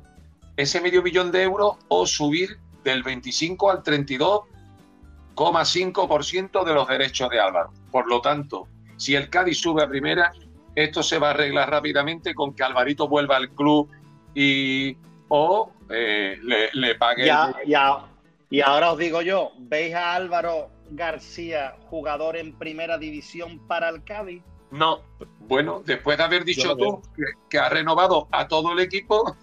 ese 0.56 0.80
medio 0.80 1.02
millón 1.02 1.32
de 1.32 1.42
euros 1.42 1.76
o 1.88 2.06
subir 2.06 2.58
del 2.82 3.02
25 3.02 3.70
al 3.70 3.82
32,5% 3.82 6.64
de 6.64 6.72
los 6.72 6.88
derechos 6.88 7.28
de 7.28 7.40
Álvaro. 7.40 7.72
Por 7.90 8.08
lo 8.08 8.20
tanto, 8.20 8.68
si 8.96 9.16
el 9.16 9.28
Cádiz 9.28 9.60
sube 9.60 9.82
a 9.82 9.88
primera, 9.88 10.32
esto 10.76 11.02
se 11.02 11.18
va 11.18 11.28
a 11.28 11.30
arreglar 11.30 11.70
rápidamente 11.70 12.34
con 12.34 12.54
que 12.54 12.62
Alvarito 12.62 13.08
vuelva 13.08 13.36
al 13.36 13.50
club 13.50 13.90
y 14.34 14.96
o 15.28 15.72
eh, 15.90 16.38
le, 16.72 16.94
pague. 16.94 17.26
Ya, 17.26 18.04
y 18.48 18.60
ahora 18.60 18.92
os 18.92 18.98
digo 18.98 19.22
yo, 19.22 19.52
¿veis 19.58 19.94
a 19.94 20.14
Álvaro 20.14 20.70
García 20.90 21.74
jugador 21.90 22.36
en 22.36 22.56
primera 22.56 22.98
división 22.98 23.58
para 23.66 23.88
el 23.88 24.04
Cádiz? 24.04 24.42
No. 24.70 25.00
Bueno, 25.40 25.82
después 25.84 26.18
de 26.18 26.24
haber 26.24 26.44
dicho 26.44 26.76
tú 26.76 27.00
que, 27.48 27.58
ha 27.58 27.68
renovado 27.68 28.28
a 28.30 28.46
todo 28.46 28.72
el 28.72 28.80
equipo. 28.80 29.36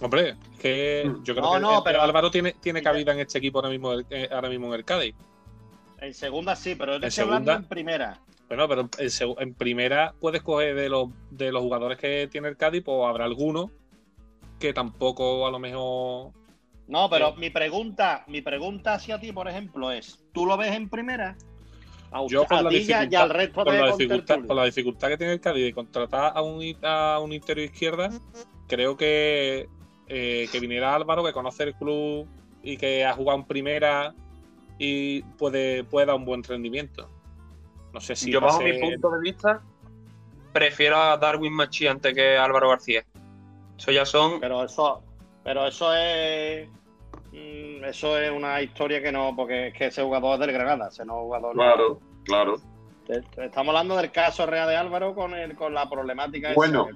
Hombre, 0.00 0.36
que 0.60 1.04
mm. 1.06 1.22
yo 1.24 1.34
creo 1.34 1.52
que 1.54 1.60
no, 1.60 1.84
pero 1.84 2.00
Álvaro 2.00 2.30
tiene, 2.30 2.52
tiene 2.54 2.82
cabida 2.82 3.12
en 3.12 3.20
este 3.20 3.38
equipo 3.38 3.58
ahora 3.58 3.70
mismo, 3.70 3.92
eh, 4.10 4.28
ahora 4.32 4.48
mismo 4.48 4.68
en 4.68 4.74
el 4.74 4.84
Cádiz. 4.84 5.14
En 6.00 6.14
segunda 6.14 6.56
sí, 6.56 6.74
pero 6.74 6.96
en 6.96 7.10
segunda 7.10 7.54
en 7.54 7.64
primera. 7.64 8.18
Bueno, 8.48 8.66
pero 8.66 8.88
en, 9.38 9.54
primera 9.54 10.14
puedes 10.20 10.42
coger 10.42 10.74
de 10.74 10.88
los, 10.88 11.10
de 11.30 11.52
los 11.52 11.62
jugadores 11.62 11.98
que 11.98 12.28
tiene 12.30 12.48
el 12.48 12.56
Cádiz, 12.56 12.82
pues 12.82 12.98
habrá 13.06 13.26
alguno 13.26 13.70
que 14.58 14.72
tampoco 14.72 15.46
a 15.46 15.50
lo 15.50 15.58
mejor. 15.58 16.32
No, 16.86 17.10
pero 17.10 17.34
mi 17.34 17.50
pregunta, 17.50 18.24
mi 18.26 18.40
pregunta 18.40 18.94
hacia 18.94 19.20
ti, 19.20 19.32
por 19.32 19.48
ejemplo, 19.48 19.92
es: 19.92 20.24
¿tú 20.32 20.46
lo 20.46 20.56
ves 20.56 20.74
en 20.74 20.88
primera? 20.88 21.36
Yo 22.28 22.46
con 22.46 22.64
la, 22.64 22.70
dificultad, 22.70 23.22
al 23.22 23.30
resto 23.30 23.64
de 23.64 23.78
la 23.78 23.92
dificultad, 23.92 24.38
la 24.48 24.64
dificultad 24.64 25.08
que 25.08 25.18
tiene 25.18 25.32
el 25.34 25.40
Cádiz 25.40 25.64
de 25.64 25.74
contratar 25.74 26.32
a 26.34 26.40
un, 26.40 26.64
a 26.82 27.20
un 27.22 27.34
interior 27.34 27.66
izquierda, 27.66 28.10
creo 28.66 28.96
que 28.96 29.68
eh, 30.10 30.48
que 30.50 30.58
viniera 30.58 30.94
Álvaro, 30.94 31.22
que 31.22 31.34
conoce 31.34 31.64
el 31.64 31.74
club 31.74 32.26
y 32.62 32.78
que 32.78 33.04
ha 33.04 33.12
jugado 33.12 33.40
en 33.40 33.44
primera 33.44 34.14
y 34.78 35.20
puede, 35.36 35.84
puede 35.84 36.06
dar 36.06 36.16
un 36.16 36.24
buen 36.24 36.42
rendimiento. 36.42 37.10
No 37.92 38.00
sé 38.00 38.16
si. 38.16 38.30
Yo, 38.30 38.40
bajo 38.40 38.60
mi 38.60 38.78
punto 38.78 39.10
de 39.10 39.20
vista, 39.20 39.60
prefiero 40.52 40.96
a 40.96 41.16
Darwin 41.16 41.52
Machi 41.52 41.86
antes 41.86 42.14
que 42.14 42.36
Álvaro 42.36 42.68
García. 42.68 43.04
Eso 43.76 43.92
ya 43.92 44.04
son. 44.04 44.40
Pero 44.40 44.64
eso, 44.64 45.02
pero 45.44 45.66
eso 45.66 45.94
es. 45.94 46.68
Mm, 47.32 47.84
eso 47.84 48.18
es 48.18 48.30
una 48.30 48.60
historia 48.60 49.02
que 49.02 49.12
no. 49.12 49.34
Porque 49.34 49.68
es 49.68 49.74
que 49.74 49.86
ese 49.86 50.02
jugador 50.02 50.34
es 50.34 50.40
del 50.40 50.52
Granada, 50.52 50.88
ese 50.88 51.04
no 51.04 51.22
jugador. 51.22 51.54
Claro, 51.54 52.00
claro. 52.24 52.60
Estamos 53.08 53.68
hablando 53.68 53.96
del 53.96 54.12
caso 54.12 54.44
real 54.44 54.68
de 54.68 54.76
Álvaro 54.76 55.14
con, 55.14 55.32
el, 55.32 55.54
con 55.56 55.72
la 55.72 55.88
problemática. 55.88 56.52
Bueno, 56.54 56.88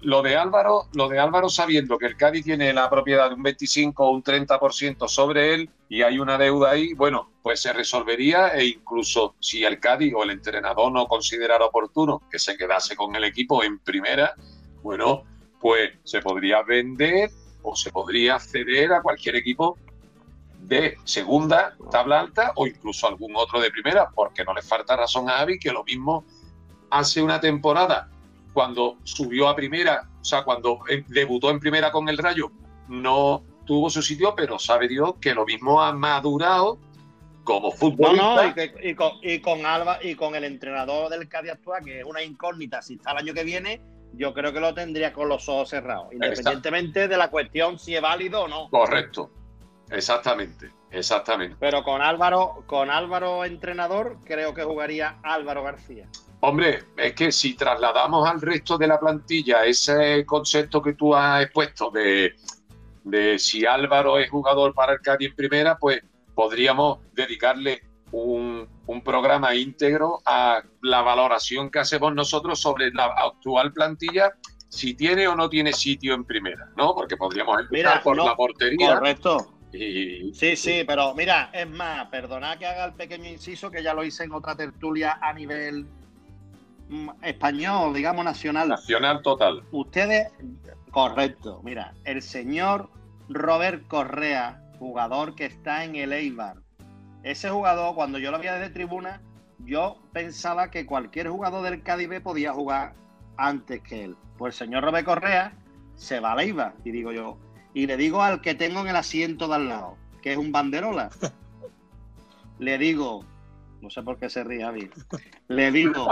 lo, 0.00 0.22
de 0.22 0.36
Álvaro, 0.36 0.86
lo 0.94 1.06
de 1.08 1.18
Álvaro 1.18 1.50
sabiendo 1.50 1.98
que 1.98 2.06
el 2.06 2.16
Cádiz 2.16 2.44
tiene 2.44 2.72
la 2.72 2.88
propiedad 2.88 3.28
de 3.28 3.34
un 3.34 3.42
25 3.42 4.02
o 4.02 4.10
un 4.10 4.24
30% 4.24 5.06
sobre 5.06 5.52
él 5.54 5.70
y 5.90 6.00
hay 6.00 6.18
una 6.18 6.38
deuda 6.38 6.70
ahí, 6.70 6.94
bueno, 6.94 7.29
pues 7.42 7.60
se 7.60 7.72
resolvería 7.72 8.48
e 8.48 8.66
incluso 8.66 9.34
si 9.40 9.64
el 9.64 9.80
Cádiz 9.80 10.12
o 10.14 10.22
el 10.22 10.30
entrenador 10.30 10.92
no 10.92 11.06
considerara 11.06 11.64
oportuno 11.64 12.22
que 12.30 12.38
se 12.38 12.56
quedase 12.56 12.96
con 12.96 13.16
el 13.16 13.24
equipo 13.24 13.62
en 13.64 13.78
primera, 13.78 14.34
bueno, 14.82 15.24
pues 15.60 15.92
se 16.04 16.20
podría 16.20 16.62
vender 16.62 17.30
o 17.62 17.74
se 17.76 17.90
podría 17.90 18.38
ceder 18.38 18.92
a 18.92 19.02
cualquier 19.02 19.36
equipo 19.36 19.78
de 20.60 20.96
segunda 21.04 21.76
tabla 21.90 22.20
alta 22.20 22.52
o 22.56 22.66
incluso 22.66 23.08
algún 23.08 23.34
otro 23.36 23.60
de 23.60 23.70
primera, 23.70 24.10
porque 24.10 24.44
no 24.44 24.54
le 24.54 24.62
falta 24.62 24.96
razón 24.96 25.28
a 25.28 25.40
Avi 25.40 25.58
que 25.58 25.72
lo 25.72 25.84
mismo 25.84 26.24
hace 26.90 27.22
una 27.22 27.40
temporada. 27.40 28.08
Cuando 28.52 28.96
subió 29.04 29.48
a 29.48 29.56
primera, 29.56 30.08
o 30.20 30.24
sea, 30.24 30.42
cuando 30.42 30.80
debutó 31.08 31.50
en 31.50 31.60
primera 31.60 31.90
con 31.90 32.08
el 32.08 32.18
Rayo, 32.18 32.50
no 32.88 33.42
tuvo 33.64 33.88
su 33.88 34.02
sitio, 34.02 34.34
pero 34.34 34.58
sabe 34.58 34.88
Dios 34.88 35.14
que 35.20 35.34
lo 35.34 35.44
mismo 35.46 35.80
ha 35.80 35.92
madurado 35.92 36.78
como 37.50 37.72
futbolista. 37.72 38.54
y, 38.82 38.94
con, 38.94 39.12
y, 39.22 39.40
con, 39.40 39.66
Alba 39.66 39.98
y 40.02 40.14
con 40.14 40.34
el 40.34 40.44
entrenador 40.44 41.10
del 41.10 41.28
Cádiz 41.28 41.52
actual, 41.52 41.84
que 41.84 42.00
es 42.00 42.04
una 42.04 42.22
incógnita, 42.22 42.80
si 42.82 42.94
está 42.94 43.12
el 43.12 43.18
año 43.18 43.34
que 43.34 43.44
viene, 43.44 43.80
yo 44.14 44.32
creo 44.32 44.52
que 44.52 44.60
lo 44.60 44.72
tendría 44.74 45.12
con 45.12 45.28
los 45.28 45.48
ojos 45.48 45.70
cerrados, 45.70 46.12
independientemente 46.12 47.08
de 47.08 47.16
la 47.16 47.28
cuestión 47.28 47.78
si 47.78 47.96
es 47.96 48.02
válido 48.02 48.42
o 48.42 48.48
no. 48.48 48.68
Correcto. 48.70 49.30
Exactamente, 49.90 50.70
exactamente. 50.92 51.56
Pero 51.58 51.82
con 51.82 52.00
Álvaro, 52.00 52.62
con 52.66 52.90
Álvaro 52.90 53.44
entrenador, 53.44 54.18
creo 54.24 54.54
que 54.54 54.62
jugaría 54.62 55.18
Álvaro 55.22 55.64
García. 55.64 56.06
Hombre, 56.40 56.84
es 56.96 57.12
que 57.14 57.32
si 57.32 57.54
trasladamos 57.54 58.28
al 58.28 58.40
resto 58.40 58.78
de 58.78 58.86
la 58.86 58.98
plantilla 58.98 59.64
ese 59.64 60.24
concepto 60.24 60.80
que 60.80 60.94
tú 60.94 61.14
has 61.14 61.42
expuesto 61.42 61.90
de, 61.90 62.34
de 63.04 63.38
si 63.38 63.66
Álvaro 63.66 64.18
es 64.18 64.30
jugador 64.30 64.72
para 64.72 64.94
el 64.94 65.00
Cádiz 65.00 65.30
en 65.30 65.36
primera, 65.36 65.76
pues 65.76 66.00
podríamos 66.40 67.00
dedicarle 67.12 67.82
un, 68.12 68.66
un, 68.86 69.02
programa 69.02 69.54
íntegro 69.54 70.22
a 70.24 70.62
la 70.80 71.02
valoración 71.02 71.70
que 71.70 71.80
hacemos 71.80 72.14
nosotros 72.14 72.58
sobre 72.58 72.90
la 72.92 73.04
actual 73.04 73.74
plantilla, 73.74 74.32
si 74.70 74.94
tiene 74.94 75.28
o 75.28 75.36
no 75.36 75.50
tiene 75.50 75.74
sitio 75.74 76.14
en 76.14 76.24
primera, 76.24 76.70
¿no? 76.78 76.94
Porque 76.94 77.18
podríamos 77.18 77.60
empezar 77.60 78.02
por 78.02 78.16
la 78.16 78.34
portería. 78.34 78.94
Correcto. 78.94 79.52
Sí, 79.70 80.56
sí, 80.56 80.82
pero 80.86 81.14
mira, 81.14 81.50
es 81.52 81.68
más, 81.68 82.08
perdonad 82.08 82.56
que 82.56 82.64
haga 82.64 82.86
el 82.86 82.94
pequeño 82.94 83.28
inciso 83.28 83.70
que 83.70 83.82
ya 83.82 83.92
lo 83.92 84.02
hice 84.02 84.24
en 84.24 84.32
otra 84.32 84.54
tertulia 84.54 85.18
a 85.20 85.34
nivel 85.34 85.84
mm, 86.88 87.10
español, 87.20 87.92
digamos 87.92 88.24
nacional. 88.24 88.70
Nacional 88.70 89.20
total. 89.20 89.62
Ustedes, 89.72 90.28
correcto, 90.90 91.60
mira, 91.62 91.92
el 92.04 92.22
señor 92.22 92.88
Robert 93.28 93.86
Correa, 93.88 94.62
jugador 94.80 95.34
que 95.36 95.44
está 95.44 95.84
en 95.84 95.94
el 95.94 96.12
Eibar. 96.12 96.56
Ese 97.22 97.50
jugador, 97.50 97.94
cuando 97.94 98.18
yo 98.18 98.30
lo 98.30 98.38
vi 98.38 98.46
desde 98.46 98.70
tribuna, 98.70 99.20
yo 99.58 99.98
pensaba 100.12 100.70
que 100.70 100.86
cualquier 100.86 101.28
jugador 101.28 101.62
del 101.62 101.82
Cádiz 101.82 102.08
podía 102.22 102.54
jugar 102.54 102.94
antes 103.36 103.82
que 103.82 104.04
él. 104.04 104.16
Pues 104.38 104.54
el 104.54 104.66
señor 104.66 104.84
Robert 104.84 105.04
Correa 105.04 105.52
se 105.94 106.18
va 106.18 106.32
al 106.32 106.40
Eibar. 106.40 106.74
Y 106.82 106.92
digo 106.92 107.12
yo, 107.12 107.38
y 107.74 107.86
le 107.86 107.98
digo 107.98 108.22
al 108.22 108.40
que 108.40 108.54
tengo 108.54 108.80
en 108.80 108.88
el 108.88 108.96
asiento 108.96 109.48
de 109.48 109.54
al 109.56 109.68
lado, 109.68 109.96
que 110.22 110.32
es 110.32 110.38
un 110.38 110.50
banderola, 110.50 111.10
le 112.58 112.78
digo, 112.78 113.22
no 113.82 113.90
sé 113.90 114.02
por 114.02 114.18
qué 114.18 114.30
se 114.30 114.42
ríe 114.42 114.62
Javi, 114.62 114.90
le 115.48 115.70
digo, 115.70 116.08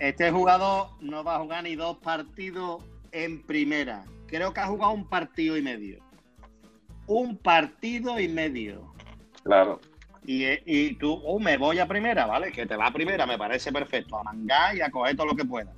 este 0.00 0.32
jugador 0.32 0.88
no 1.00 1.22
va 1.22 1.36
a 1.36 1.38
jugar 1.38 1.62
ni 1.62 1.76
dos 1.76 1.98
partidos 1.98 2.84
en 3.12 3.40
primera. 3.46 4.04
Creo 4.26 4.52
que 4.52 4.58
ha 4.58 4.66
jugado 4.66 4.92
un 4.92 5.08
partido 5.08 5.56
y 5.56 5.62
medio. 5.62 6.05
Un 7.06 7.36
partido 7.36 8.18
y 8.18 8.28
medio. 8.28 8.92
Claro. 9.44 9.80
Y, 10.24 10.44
y 10.66 10.94
tú, 10.94 11.22
oh, 11.24 11.38
me 11.38 11.56
voy 11.56 11.78
a 11.78 11.86
primera, 11.86 12.26
¿vale? 12.26 12.50
Que 12.50 12.66
te 12.66 12.76
va 12.76 12.88
a 12.88 12.92
primera, 12.92 13.26
me 13.26 13.38
parece 13.38 13.72
perfecto. 13.72 14.18
A 14.18 14.24
mangar 14.24 14.76
y 14.76 14.80
a 14.80 14.90
coger 14.90 15.16
todo 15.16 15.28
lo 15.28 15.36
que 15.36 15.44
pueda. 15.44 15.72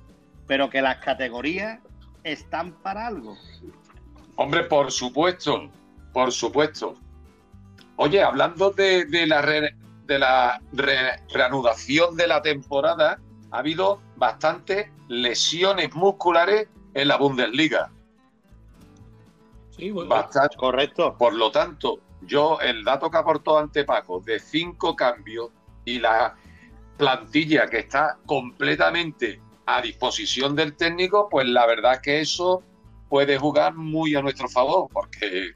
Pero 0.47 0.69
que 0.69 0.81
las 0.81 0.97
categorías 0.97 1.79
están 2.23 2.71
para 2.81 3.07
algo. 3.07 3.37
Hombre, 4.35 4.63
por 4.63 4.91
supuesto, 4.91 5.69
por 6.13 6.31
supuesto. 6.31 6.95
Oye, 7.97 8.23
hablando 8.23 8.71
de, 8.71 9.05
la, 9.27 9.41
de 10.07 10.19
la 10.19 10.61
reanudación 11.33 12.15
de 12.15 12.27
la 12.27 12.41
temporada, 12.41 13.19
ha 13.51 13.57
habido 13.57 14.01
bastantes 14.15 14.87
lesiones 15.09 15.93
musculares 15.93 16.67
en 16.93 17.07
la 17.09 17.17
Bundesliga. 17.17 17.91
Sí, 19.79 19.91
bueno, 19.91 20.09
Bastante. 20.09 20.57
correcto. 20.57 21.15
Por 21.17 21.33
lo 21.33 21.51
tanto, 21.51 21.99
yo 22.21 22.59
el 22.59 22.83
dato 22.83 23.09
que 23.09 23.17
aportó 23.17 23.57
ante 23.57 23.85
Paco 23.85 24.19
de 24.19 24.39
cinco 24.39 24.95
cambios 24.95 25.51
y 25.85 25.99
la 25.99 26.35
plantilla 26.97 27.67
que 27.67 27.79
está 27.79 28.17
completamente 28.25 29.39
a 29.65 29.81
disposición 29.81 30.55
del 30.55 30.75
técnico, 30.75 31.29
pues 31.29 31.47
la 31.47 31.65
verdad 31.65 31.93
es 31.93 31.99
que 32.01 32.19
eso 32.19 32.61
puede 33.07 33.37
jugar 33.37 33.73
muy 33.73 34.15
a 34.15 34.21
nuestro 34.21 34.49
favor, 34.49 34.89
porque, 34.91 35.53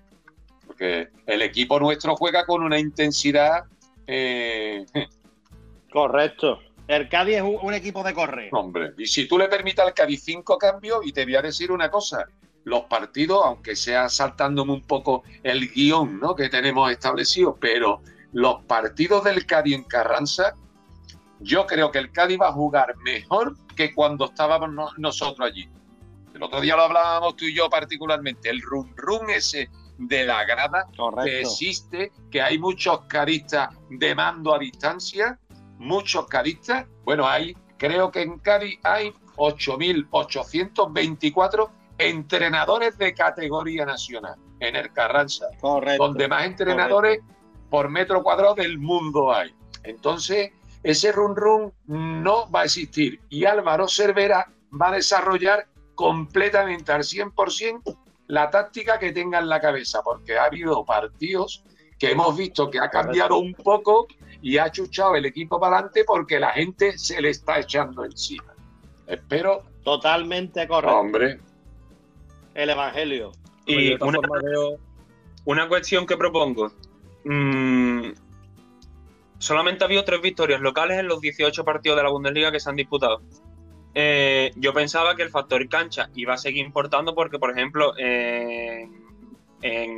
porque 0.65 1.09
el 1.25 1.41
equipo 1.41 1.79
nuestro 1.79 2.15
juega 2.15 2.45
con 2.45 2.63
una 2.63 2.79
intensidad. 2.79 3.65
Eh, 4.07 4.85
Correcto. 5.91 6.59
El 6.87 7.07
Cádiz 7.07 7.37
es 7.37 7.43
un, 7.43 7.73
equipo 7.73 8.03
de 8.03 8.13
correr. 8.13 8.49
Hombre, 8.51 8.93
y 8.97 9.05
si 9.05 9.27
tú 9.27 9.37
le 9.37 9.47
permites 9.47 9.79
al 9.79 9.93
Cádiz 9.93 10.23
cinco 10.23 10.57
cambios, 10.57 11.05
y 11.05 11.13
te 11.13 11.23
voy 11.23 11.35
a 11.35 11.41
decir 11.41 11.71
una 11.71 11.89
cosa, 11.89 12.25
los 12.65 12.83
partidos, 12.83 13.41
aunque 13.45 13.75
sea 13.75 14.09
saltándome 14.09 14.73
un 14.73 14.83
poco 14.83 15.23
el 15.43 15.69
guion 15.69 16.19
¿no? 16.19 16.35
que 16.35 16.49
tenemos 16.49 16.91
establecido, 16.91 17.57
pero 17.59 18.01
los 18.31 18.63
partidos 18.65 19.23
del 19.23 19.45
Cádiz 19.45 19.75
en 19.75 19.83
Carranza, 19.83 20.55
yo 21.39 21.67
creo 21.67 21.91
que 21.91 21.99
el 21.99 22.11
Cádiz 22.11 22.39
va 22.41 22.49
a 22.49 22.53
jugar 22.53 22.95
mejor 22.97 23.55
que 23.75 23.93
cuando 23.93 24.25
estábamos 24.25 24.97
nosotros 24.97 25.47
allí. 25.47 25.69
El 26.33 26.41
otro 26.41 26.61
día 26.61 26.75
lo 26.75 26.83
hablábamos 26.83 27.35
tú 27.35 27.45
y 27.45 27.53
yo 27.53 27.69
particularmente, 27.69 28.49
el 28.49 28.61
rum 28.61 28.91
rum 28.95 29.29
ese 29.29 29.69
de 29.97 30.25
la 30.25 30.45
grada 30.45 30.87
que 31.23 31.41
existe, 31.41 32.11
que 32.31 32.41
hay 32.41 32.57
muchos 32.57 33.01
caristas 33.01 33.69
de 33.89 34.15
mando 34.15 34.55
a 34.55 34.59
distancia, 34.59 35.37
muchos 35.77 36.25
caristas. 36.27 36.87
Bueno, 37.03 37.27
hay, 37.27 37.55
creo 37.77 38.09
que 38.11 38.23
en 38.23 38.39
Cádiz 38.39 38.79
hay 38.83 39.13
8.824 39.35 41.69
entrenadores 41.97 42.97
de 42.97 43.13
categoría 43.13 43.85
nacional 43.85 44.35
en 44.59 44.75
el 44.75 44.91
Carranza, 44.93 45.47
donde 45.97 46.27
más 46.27 46.45
entrenadores 46.45 47.19
por 47.69 47.89
metro 47.89 48.23
cuadrado 48.23 48.55
del 48.55 48.77
mundo 48.77 49.33
hay. 49.33 49.53
Entonces, 49.83 50.51
ese 50.83 51.11
run 51.11 51.35
run 51.35 51.73
no 51.87 52.49
va 52.51 52.61
a 52.61 52.65
existir 52.65 53.19
y 53.29 53.45
Álvaro 53.45 53.87
Cervera 53.87 54.47
va 54.79 54.89
a 54.89 54.93
desarrollar 54.93 55.67
completamente 55.95 56.91
al 56.91 57.03
100% 57.03 57.97
la 58.27 58.49
táctica 58.49 58.97
que 58.99 59.11
tenga 59.11 59.39
en 59.39 59.49
la 59.49 59.59
cabeza, 59.59 60.01
porque 60.03 60.37
ha 60.37 60.45
habido 60.45 60.83
partidos 60.85 61.63
que 61.99 62.11
hemos 62.11 62.35
visto 62.35 62.69
que 62.69 62.79
ha 62.79 62.89
cambiado 62.89 63.37
un 63.37 63.53
poco 63.53 64.07
y 64.41 64.57
ha 64.57 64.69
chuchado 64.71 65.15
el 65.15 65.25
equipo 65.25 65.59
para 65.59 65.77
adelante 65.77 66.03
porque 66.05 66.39
la 66.39 66.49
gente 66.51 66.97
se 66.97 67.21
le 67.21 67.29
está 67.29 67.59
echando 67.59 68.03
encima. 68.03 68.53
Espero. 69.07 69.63
Totalmente 69.83 70.67
correcto. 70.67 70.97
Hombre. 70.97 71.39
El 72.53 72.69
Evangelio. 72.69 73.31
Y 73.65 73.93
una, 74.03 74.19
una, 75.45 75.67
cuestión 75.67 76.05
que 76.05 76.17
propongo. 76.17 76.71
Mm, 77.23 78.11
solamente 79.37 79.83
ha 79.83 79.87
habido 79.87 80.03
tres 80.03 80.21
victorias 80.21 80.61
locales 80.61 80.99
en 80.99 81.07
los 81.07 81.21
18 81.21 81.63
partidos 81.63 81.97
de 81.97 82.03
la 82.03 82.09
Bundesliga 82.09 82.51
que 82.51 82.59
se 82.59 82.69
han 82.69 82.75
disputado. 82.75 83.21
Eh, 83.95 84.51
yo 84.55 84.73
pensaba 84.73 85.15
que 85.15 85.23
el 85.23 85.29
factor 85.29 85.67
cancha 85.69 86.09
iba 86.15 86.33
a 86.33 86.37
seguir 86.37 86.65
importando 86.65 87.13
porque, 87.13 87.39
por 87.39 87.51
ejemplo, 87.51 87.93
en 87.97 88.91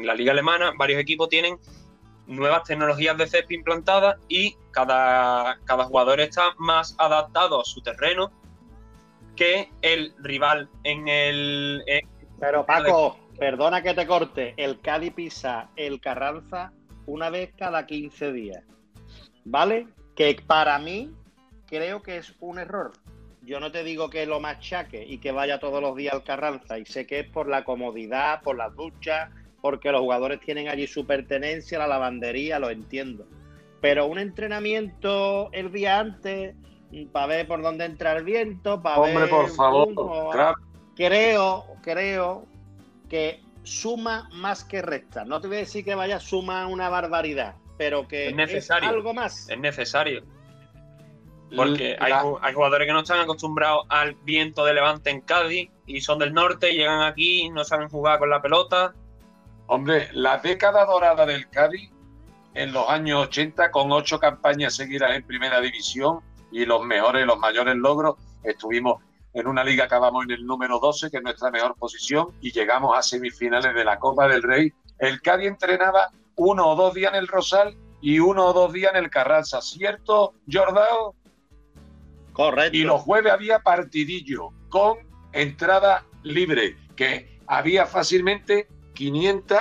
la 0.05 0.13
liga 0.13 0.31
alemana 0.31 0.73
varios 0.77 0.99
equipos 0.99 1.29
tienen 1.29 1.57
nuevas 2.27 2.63
tecnologías 2.63 3.17
de 3.17 3.27
césped 3.27 3.55
implantadas 3.55 4.17
y 4.27 4.55
cada, 4.71 5.59
cada 5.65 5.85
jugador 5.85 6.19
está 6.19 6.53
más 6.57 6.95
adaptado 6.97 7.61
a 7.61 7.65
su 7.65 7.81
terreno 7.81 8.31
que 9.35 9.69
el 9.81 10.13
rival 10.19 10.69
en 10.83 11.07
el... 11.07 11.83
Pero 12.45 12.65
Paco, 12.65 13.17
perdona 13.37 13.81
que 13.81 13.93
te 13.93 14.05
corte, 14.05 14.53
el 14.57 14.79
Cádiz 14.81 15.13
pisa 15.13 15.69
el 15.75 15.99
Carranza 15.99 16.71
una 17.05 17.29
vez 17.29 17.53
cada 17.57 17.85
15 17.85 18.31
días, 18.31 18.63
¿vale? 19.43 19.87
Que 20.15 20.37
para 20.45 20.77
mí 20.79 21.11
creo 21.67 22.01
que 22.01 22.17
es 22.17 22.35
un 22.39 22.59
error 22.59 22.93
yo 23.45 23.59
no 23.59 23.71
te 23.71 23.83
digo 23.83 24.09
que 24.09 24.25
lo 24.25 24.39
machaque 24.39 25.05
y 25.07 25.19
que 25.19 25.31
vaya 25.31 25.59
todos 25.59 25.81
los 25.81 25.95
días 25.95 26.13
al 26.13 26.23
Carranza, 26.23 26.79
y 26.79 26.85
sé 26.85 27.05
que 27.05 27.19
es 27.19 27.29
por 27.29 27.47
la 27.47 27.63
comodidad, 27.63 28.41
por 28.41 28.57
las 28.57 28.75
duchas, 28.75 29.29
porque 29.61 29.91
los 29.91 30.01
jugadores 30.01 30.39
tienen 30.39 30.67
allí 30.67 30.87
su 30.87 31.05
pertenencia, 31.05 31.77
la 31.77 31.87
lavandería, 31.87 32.59
lo 32.59 32.69
entiendo. 32.69 33.27
Pero 33.81 34.07
un 34.07 34.17
entrenamiento 34.17 35.49
el 35.51 35.71
día 35.71 35.99
antes, 35.99 36.55
para 37.11 37.27
ver 37.27 37.47
por 37.47 37.61
dónde 37.61 37.85
entra 37.85 38.13
el 38.13 38.23
viento, 38.23 38.81
para 38.81 39.01
ver. 39.01 39.15
Hombre, 39.15 39.27
por 39.29 39.49
favor. 39.49 40.55
Creo, 40.95 41.65
creo 41.81 42.45
que 43.09 43.41
suma 43.63 44.29
más 44.33 44.63
que 44.63 44.81
resta. 44.81 45.25
No 45.25 45.41
te 45.41 45.47
voy 45.47 45.57
a 45.57 45.59
decir 45.61 45.83
que 45.83 45.95
vaya 45.95 46.19
suma 46.19 46.67
una 46.67 46.89
barbaridad, 46.89 47.55
pero 47.77 48.07
que 48.07 48.29
es, 48.29 48.35
necesario, 48.35 48.89
algo 48.89 49.13
más. 49.13 49.49
Es 49.49 49.59
necesario. 49.59 50.23
Porque 51.55 51.95
hay, 51.99 52.53
jugadores 52.53 52.87
que 52.87 52.93
no 52.93 53.01
están 53.01 53.19
acostumbrados 53.19 53.85
al 53.89 54.15
viento 54.23 54.65
de 54.65 54.73
levante 54.73 55.09
en 55.09 55.21
Cádiz 55.21 55.69
y 55.85 56.01
son 56.01 56.19
del 56.19 56.33
norte, 56.33 56.73
llegan 56.73 57.01
aquí, 57.03 57.49
no 57.49 57.63
saben 57.63 57.87
jugar 57.89 58.19
con 58.19 58.29
la 58.29 58.41
pelota. 58.41 58.93
Hombre, 59.67 60.09
la 60.11 60.37
década 60.37 60.85
dorada 60.85 61.25
del 61.25 61.47
Cádiz 61.49 61.91
en 62.55 62.71
los 62.71 62.89
años 62.89 63.27
80, 63.27 63.71
con 63.71 63.91
ocho 63.91 64.19
campañas 64.19 64.75
seguidas 64.75 65.15
en 65.15 65.23
primera 65.23 65.61
división 65.61 66.21
y 66.51 66.65
los 66.65 66.83
mejores, 66.83 67.25
los 67.25 67.37
mayores 67.37 67.75
logros, 67.75 68.15
estuvimos 68.43 69.01
en 69.35 69.47
una 69.47 69.65
liga, 69.65 69.83
acabamos 69.83 70.23
en 70.23 70.31
el 70.31 70.45
número 70.45 70.79
12, 70.79 71.11
que 71.11 71.17
es 71.17 71.23
nuestra 71.23 71.51
mejor 71.51 71.75
posición, 71.75 72.29
y 72.41 72.53
llegamos 72.53 72.97
a 72.97 73.03
semifinales 73.03 73.75
de 73.75 73.83
la 73.83 73.99
Copa 73.99 74.29
del 74.29 74.41
Rey. 74.41 74.71
El 74.97 75.21
Cádiz 75.21 75.47
entrenaba 75.47 76.09
uno 76.37 76.69
o 76.69 76.75
dos 76.75 76.93
días 76.93 77.13
en 77.13 77.19
el 77.19 77.27
Rosal 77.27 77.75
y 78.01 78.19
uno 78.19 78.45
o 78.45 78.53
dos 78.53 78.71
días 78.71 78.93
en 78.95 79.03
el 79.03 79.09
Carranza. 79.09 79.61
¿Cierto, 79.61 80.35
Jordao? 80.49 81.15
Correcto. 82.31 82.77
Y 82.77 82.83
los 82.83 83.01
jueves 83.01 83.33
había 83.33 83.59
partidillo 83.59 84.51
con 84.69 84.99
entrada 85.33 86.05
libre, 86.23 86.77
que 86.95 87.37
había 87.45 87.85
fácilmente 87.85 88.69
500 88.93 89.59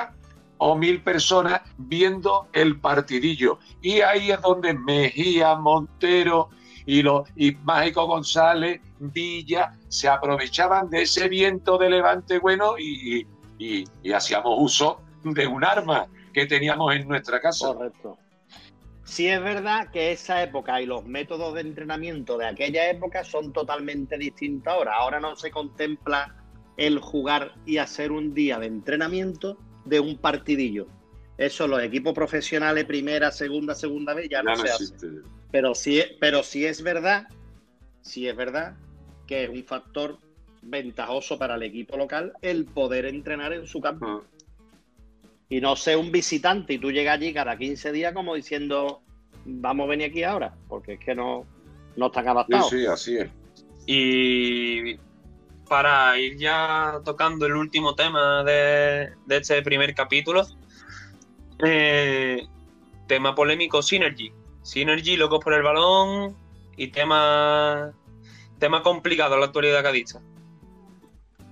o 0.59 0.77
1000 0.77 1.03
personas 1.03 1.63
viendo 1.79 2.47
el 2.53 2.79
partidillo. 2.79 3.59
Y 3.83 4.03
ahí 4.03 4.31
es 4.31 4.41
donde 4.41 4.73
Mejía, 4.73 5.57
Montero 5.57 6.51
y, 6.87 7.03
los, 7.03 7.29
y 7.37 7.53
Mágico 7.53 8.07
González, 8.07 8.81
Villa, 8.99 9.73
se 9.89 10.09
aprovechaban 10.09 10.91
de 10.91 11.03
ese 11.03 11.29
viento 11.29 11.79
de 11.79 11.91
levante 11.91 12.39
bueno 12.39 12.79
y, 12.79 13.27
y, 13.59 13.85
y 14.03 14.13
hacíamos 14.13 14.57
uso 14.59 15.01
de 15.23 15.47
un 15.47 15.65
arma 15.65 16.07
que 16.33 16.47
teníamos 16.47 16.95
en 16.95 17.09
nuestra 17.09 17.41
casa. 17.41 17.73
Correcto. 17.73 18.19
Sí 19.05 19.29
es 19.29 19.41
verdad 19.41 19.91
que 19.91 20.13
esa 20.13 20.43
época 20.43 20.81
y 20.81 20.87
los 20.87 21.05
métodos 21.05 21.55
de 21.55 21.61
entrenamiento 21.61 22.39
de 22.39 22.47
aquella 22.47 22.91
época 22.91 23.23
son 23.23 23.53
totalmente 23.53 24.17
distintos 24.17 24.73
ahora. 24.73 24.97
Ahora 24.97 25.21
no 25.21 25.37
se 25.37 25.51
contempla 25.51 26.35
el 26.77 26.99
jugar 26.99 27.53
y 27.67 27.77
hacer 27.77 28.13
un 28.13 28.35
día 28.35 28.59
de 28.59 28.67
entrenamiento 28.67 29.59
de 29.85 30.01
un 30.01 30.17
partidillo. 30.17 30.87
Eso 31.37 31.67
los 31.67 31.83
equipos 31.83 32.15
profesionales, 32.15 32.85
primera, 32.85 33.31
segunda, 33.31 33.75
segunda 33.75 34.15
vez, 34.15 34.29
ya 34.29 34.43
no, 34.43 34.55
se 34.57 34.71
hace. 34.71 34.95
Pero 35.51 35.75
sí, 35.75 36.03
pero 36.21 36.43
sí 36.43 36.65
es 36.65 36.83
verdad, 36.83 37.27
sí 38.03 38.29
es 38.29 38.37
verdad 38.37 38.77
que 39.27 39.45
es 39.45 39.51
un 39.51 39.65
factor 39.65 40.19
ventajoso 40.63 41.39
para 41.39 41.57
el 41.57 41.63
equipo 41.63 41.97
local 41.97 42.33
el 42.41 42.65
poder 42.67 43.07
entrenar 43.07 43.53
en 43.53 43.67
su 43.67 43.81
campo. 43.81 44.07
Ah 44.07 44.35
y 45.49 45.61
no 45.61 45.77
sé 45.77 45.97
un 45.97 46.11
visitante 46.11 46.75
y 46.75 46.79
tú 46.79 46.91
llegas 46.91 47.15
allí 47.15 47.33
cada 47.33 47.57
15 47.57 47.93
días 47.93 48.13
como 48.13 48.35
diciendo, 48.35 49.03
vamos 49.45 49.85
a 49.85 49.91
venir 49.91 50.11
aquí 50.11 50.23
ahora, 50.23 50.55
porque 50.69 50.95
es 50.95 50.99
que 51.01 51.15
no, 51.15 51.47
no 51.97 52.07
están 52.07 52.29
adaptados. 52.29 52.71
Sí, 52.71 52.81
sí, 52.81 52.87
así 52.87 53.17
es. 53.19 53.31
Y 53.87 54.97
para 55.69 56.19
ir 56.19 56.39
ya 56.39 57.01
tocando 57.05 57.47
el 57.47 57.53
último 57.53 57.95
tema 57.95 58.43
de, 58.43 59.13
este 59.29 59.63
primer 59.63 59.95
capítulo, 59.95 60.47
eh, 61.65 62.47
tema 63.07 63.35
polémico, 63.35 63.83
Synergy. 63.83 64.33
Synergy, 64.63 65.17
locos 65.17 65.41
por 65.43 65.55
el 65.55 65.63
balón 65.63 66.37
y 66.77 66.89
tema, 66.89 67.93
tema 68.59 68.83
complicado 68.83 69.35
en 69.35 69.41
la 69.41 69.47
actualidad 69.47 69.83
cadista. 69.83 70.23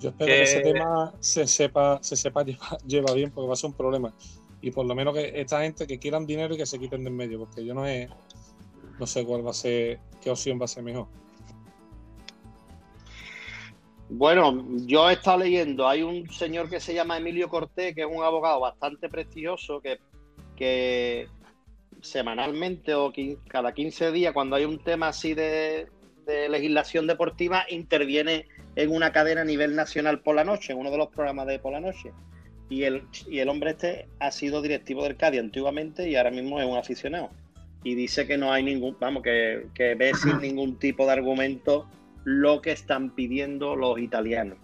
Yo 0.00 0.10
espero 0.10 0.26
que, 0.26 0.42
ese 0.42 0.60
tema 0.60 1.12
se 1.20 1.46
sepa, 1.46 1.98
se 2.02 2.16
sepa 2.16 2.44
llevar 2.86 3.14
bien, 3.14 3.30
porque 3.30 3.46
va 3.46 3.52
a 3.52 3.56
ser 3.56 3.70
un 3.70 3.76
problema. 3.76 4.12
Y 4.60 4.70
por 4.70 4.86
lo 4.86 4.94
menos 4.94 5.14
que 5.14 5.40
esta 5.40 5.62
gente 5.62 5.86
que 5.86 5.98
quieran 5.98 6.26
dinero 6.26 6.54
y 6.54 6.56
que 6.56 6.66
se 6.66 6.78
quiten 6.78 7.04
del 7.04 7.12
medio, 7.12 7.38
porque 7.38 7.64
yo 7.64 7.74
no, 7.74 7.82
no 8.98 9.06
sé 9.06 9.24
cuál 9.24 9.44
va 9.46 9.50
a 9.50 9.54
ser, 9.54 10.00
qué 10.20 10.30
opción 10.30 10.60
va 10.60 10.64
a 10.64 10.68
ser 10.68 10.82
mejor. 10.82 11.06
Bueno, 14.14 14.62
yo 14.84 15.08
he 15.08 15.14
estado 15.14 15.38
leyendo, 15.38 15.88
hay 15.88 16.02
un 16.02 16.28
señor 16.28 16.68
que 16.68 16.80
se 16.80 16.92
llama 16.92 17.16
Emilio 17.16 17.48
Cortés, 17.48 17.94
que 17.94 18.02
es 18.02 18.06
un 18.06 18.22
abogado 18.22 18.60
bastante 18.60 19.08
prestigioso, 19.08 19.80
que, 19.80 20.00
que 20.54 21.28
semanalmente 22.02 22.94
o 22.94 23.10
cada 23.48 23.72
15 23.72 24.12
días, 24.12 24.34
cuando 24.34 24.56
hay 24.56 24.66
un 24.66 24.84
tema 24.84 25.08
así 25.08 25.32
de, 25.32 25.86
de 26.26 26.48
legislación 26.50 27.06
deportiva, 27.06 27.64
interviene 27.70 28.48
en 28.76 28.94
una 28.94 29.12
cadena 29.12 29.40
a 29.40 29.44
nivel 29.46 29.74
nacional 29.74 30.20
por 30.20 30.34
la 30.34 30.44
noche, 30.44 30.74
en 30.74 30.78
uno 30.78 30.90
de 30.90 30.98
los 30.98 31.08
programas 31.08 31.46
de 31.46 31.58
por 31.58 31.72
la 31.72 31.80
noche. 31.80 32.12
Y 32.68 32.82
el, 32.82 33.04
y 33.26 33.38
el 33.38 33.48
hombre 33.48 33.70
este 33.70 34.08
ha 34.20 34.30
sido 34.30 34.60
directivo 34.60 35.04
del 35.04 35.16
Cádiz 35.16 35.40
antiguamente 35.40 36.06
y 36.10 36.16
ahora 36.16 36.30
mismo 36.30 36.60
es 36.60 36.66
un 36.66 36.76
aficionado. 36.76 37.30
Y 37.82 37.94
dice 37.94 38.26
que 38.26 38.36
no 38.36 38.52
hay 38.52 38.62
ningún, 38.62 38.94
vamos, 39.00 39.22
que, 39.22 39.68
que 39.74 39.94
ve 39.94 40.12
sin 40.14 40.38
ningún 40.38 40.78
tipo 40.78 41.06
de 41.06 41.12
argumento 41.12 41.88
lo 42.24 42.60
que 42.60 42.72
están 42.72 43.14
pidiendo 43.14 43.76
los 43.76 43.98
italianos. 43.98 44.58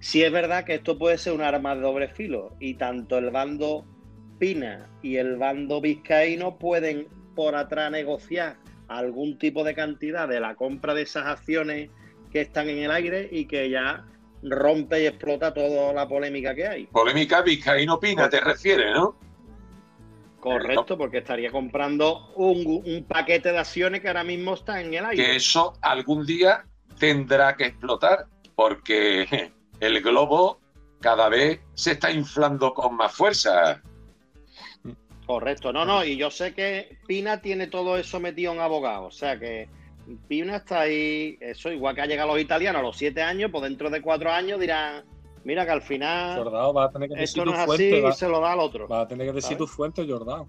Si 0.00 0.22
es 0.22 0.32
verdad 0.32 0.64
que 0.64 0.76
esto 0.76 0.98
puede 0.98 1.18
ser 1.18 1.34
un 1.34 1.42
arma 1.42 1.74
de 1.74 1.82
doble 1.82 2.08
filo 2.08 2.54
y 2.58 2.74
tanto 2.74 3.18
el 3.18 3.30
bando 3.30 3.84
Pina 4.38 4.88
y 5.02 5.16
el 5.16 5.36
bando 5.36 5.82
vizcaíno 5.82 6.58
pueden 6.58 7.06
por 7.36 7.54
atrás 7.54 7.92
negociar 7.92 8.56
algún 8.88 9.38
tipo 9.38 9.62
de 9.62 9.74
cantidad 9.74 10.26
de 10.26 10.40
la 10.40 10.54
compra 10.54 10.94
de 10.94 11.02
esas 11.02 11.26
acciones 11.26 11.90
que 12.32 12.40
están 12.40 12.70
en 12.70 12.78
el 12.78 12.90
aire 12.90 13.28
y 13.30 13.44
que 13.44 13.68
ya 13.68 14.06
rompe 14.42 15.02
y 15.02 15.06
explota 15.06 15.52
toda 15.52 15.92
la 15.92 16.08
polémica 16.08 16.54
que 16.54 16.66
hay. 16.66 16.86
Polémica 16.86 17.42
vizcaíno 17.42 18.00
Pina, 18.00 18.30
te 18.30 18.40
refieres, 18.40 18.92
¿no? 18.94 19.16
Correcto, 20.40 20.96
porque 20.96 21.18
estaría 21.18 21.50
comprando 21.50 22.32
un, 22.34 22.82
un, 22.86 23.04
paquete 23.04 23.52
de 23.52 23.58
acciones 23.58 24.00
que 24.00 24.08
ahora 24.08 24.24
mismo 24.24 24.54
está 24.54 24.80
en 24.80 24.94
el 24.94 25.04
aire. 25.04 25.22
Que 25.22 25.36
eso 25.36 25.74
algún 25.82 26.24
día 26.24 26.64
tendrá 27.00 27.56
que 27.56 27.64
explotar, 27.64 28.26
porque 28.54 29.50
el 29.80 30.00
globo 30.02 30.60
cada 31.00 31.28
vez 31.28 31.60
se 31.74 31.92
está 31.92 32.12
inflando 32.12 32.72
con 32.72 32.94
más 32.94 33.12
fuerza. 33.12 33.82
Correcto, 35.26 35.72
no, 35.72 35.84
no, 35.84 36.04
y 36.04 36.16
yo 36.16 36.30
sé 36.30 36.54
que 36.54 36.98
Pina 37.06 37.40
tiene 37.40 37.68
todo 37.68 37.96
eso 37.96 38.20
metido 38.20 38.52
en 38.52 38.60
abogado, 38.60 39.06
o 39.06 39.10
sea 39.10 39.38
que 39.38 39.68
Pina 40.28 40.56
está 40.56 40.80
ahí, 40.80 41.38
eso 41.40 41.70
igual 41.70 41.94
que 41.94 42.02
ha 42.02 42.06
llegado 42.06 42.32
los 42.32 42.40
italianos 42.40 42.80
a 42.80 42.82
los 42.82 42.96
siete 42.96 43.22
años, 43.22 43.50
pues 43.50 43.62
dentro 43.62 43.90
de 43.90 44.02
cuatro 44.02 44.30
años 44.30 44.58
dirán, 44.58 45.04
mira 45.44 45.64
que 45.64 45.70
al 45.70 45.82
final 45.82 46.36
Jordao, 46.36 46.74
va 46.74 46.84
a 46.86 46.90
tener 46.90 47.08
que 47.08 47.14
decir 47.14 47.40
esto 47.40 47.44
no 47.44 47.56
es 47.56 47.64
fuente, 47.64 47.92
así 47.92 48.00
va, 48.02 48.10
y 48.10 48.12
se 48.12 48.28
lo 48.28 48.40
da 48.40 48.52
al 48.52 48.60
otro. 48.60 48.88
va 48.88 49.02
a 49.02 49.08
tener 49.08 49.28
que 49.28 49.34
decir 49.34 49.56
¿sabes? 49.56 49.58
tu 49.58 49.66
fuente, 49.68 50.06
Jordao. 50.06 50.48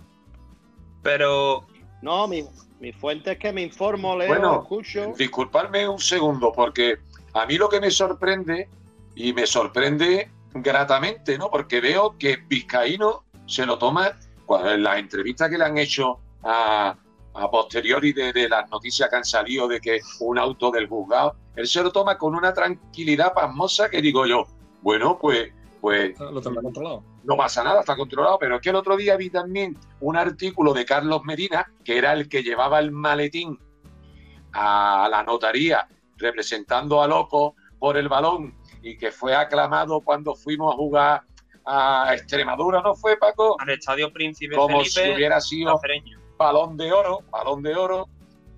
Pero 1.04 1.68
No, 2.02 2.28
mi, 2.28 2.44
mi 2.82 2.92
fuente 2.92 3.34
es 3.34 3.38
que 3.38 3.54
me 3.54 3.62
informo, 3.62 4.18
leo, 4.18 4.28
Bueno, 4.28 4.62
escucho. 4.64 5.14
Disculpadme 5.16 5.88
un 5.88 6.00
segundo, 6.00 6.52
porque 6.52 6.98
a 7.34 7.46
mí 7.46 7.56
lo 7.56 7.70
que 7.70 7.80
me 7.80 7.92
sorprende, 7.92 8.68
y 9.16 9.34
me 9.34 9.46
sorprende 9.46 10.32
gratamente, 10.54 11.38
¿no? 11.38 11.52
Porque 11.52 11.80
veo 11.80 12.18
que 12.18 12.38
Vizcaíno 12.38 13.24
se 13.46 13.68
lo 13.68 13.78
toma, 13.78 14.18
cuando 14.48 14.72
en 14.72 14.82
las 14.82 14.98
entrevistas 14.98 15.50
que 15.50 15.60
le 15.60 15.64
han 15.64 15.78
hecho 15.78 16.20
a, 16.44 16.96
a 17.36 17.52
posteriori 17.52 18.14
de, 18.14 18.34
de 18.34 18.50
las 18.50 18.68
noticias 18.72 19.10
que 19.10 19.16
han 19.16 19.26
salido 19.26 19.68
de 19.68 19.80
que 19.80 20.00
un 20.20 20.40
auto 20.40 20.72
del 20.72 20.88
juzgado, 20.88 21.36
él 21.56 21.68
se 21.68 21.84
lo 21.84 21.92
toma 21.92 22.18
con 22.18 22.34
una 22.34 22.52
tranquilidad 22.52 23.32
pasmosa 23.34 23.92
que 23.92 24.02
digo 24.02 24.26
yo, 24.26 24.48
bueno, 24.82 25.20
pues, 25.22 25.54
pues 25.82 26.18
Lo 26.20 26.40
tendrá 26.40 26.62
controlado. 26.62 27.04
no 27.24 27.36
pasa 27.36 27.64
nada, 27.64 27.80
está 27.80 27.96
controlado. 27.96 28.38
Pero 28.40 28.56
es 28.56 28.62
que 28.62 28.70
el 28.70 28.76
otro 28.76 28.96
día 28.96 29.18
vi 29.18 29.30
también 29.32 29.78
un 30.00 30.16
artículo 30.16 30.74
de 30.74 30.86
Carlos 30.86 31.24
Medina, 31.26 31.72
que 31.84 31.98
era 31.98 32.14
el 32.14 32.30
que 32.30 32.44
llevaba 32.44 32.80
el 32.80 32.92
maletín 32.92 33.60
a 34.54 35.08
la 35.10 35.24
notaría 35.24 35.88
representando 36.18 37.02
a 37.02 37.08
Loco 37.08 37.56
por 37.80 37.98
el 37.98 38.08
balón 38.08 38.54
y 38.84 38.96
que 38.98 39.12
fue 39.12 39.36
aclamado 39.36 40.02
cuando 40.02 40.36
fuimos 40.36 40.74
a 40.74 40.78
jugar 40.78 41.24
a 41.66 42.14
Extremadura, 42.14 42.82
¿no 42.82 42.96
fue, 42.96 43.18
Paco? 43.18 43.56
al 43.60 43.70
Estadio 43.70 44.12
Príncipe 44.12 44.56
Como 44.56 44.84
si 44.84 45.00
hubiera 45.12 45.42
sido 45.42 45.80
balón 46.38 46.78
de 46.78 46.92
oro, 46.92 47.20
balón 47.32 47.62
de 47.62 47.76
oro. 47.76 48.08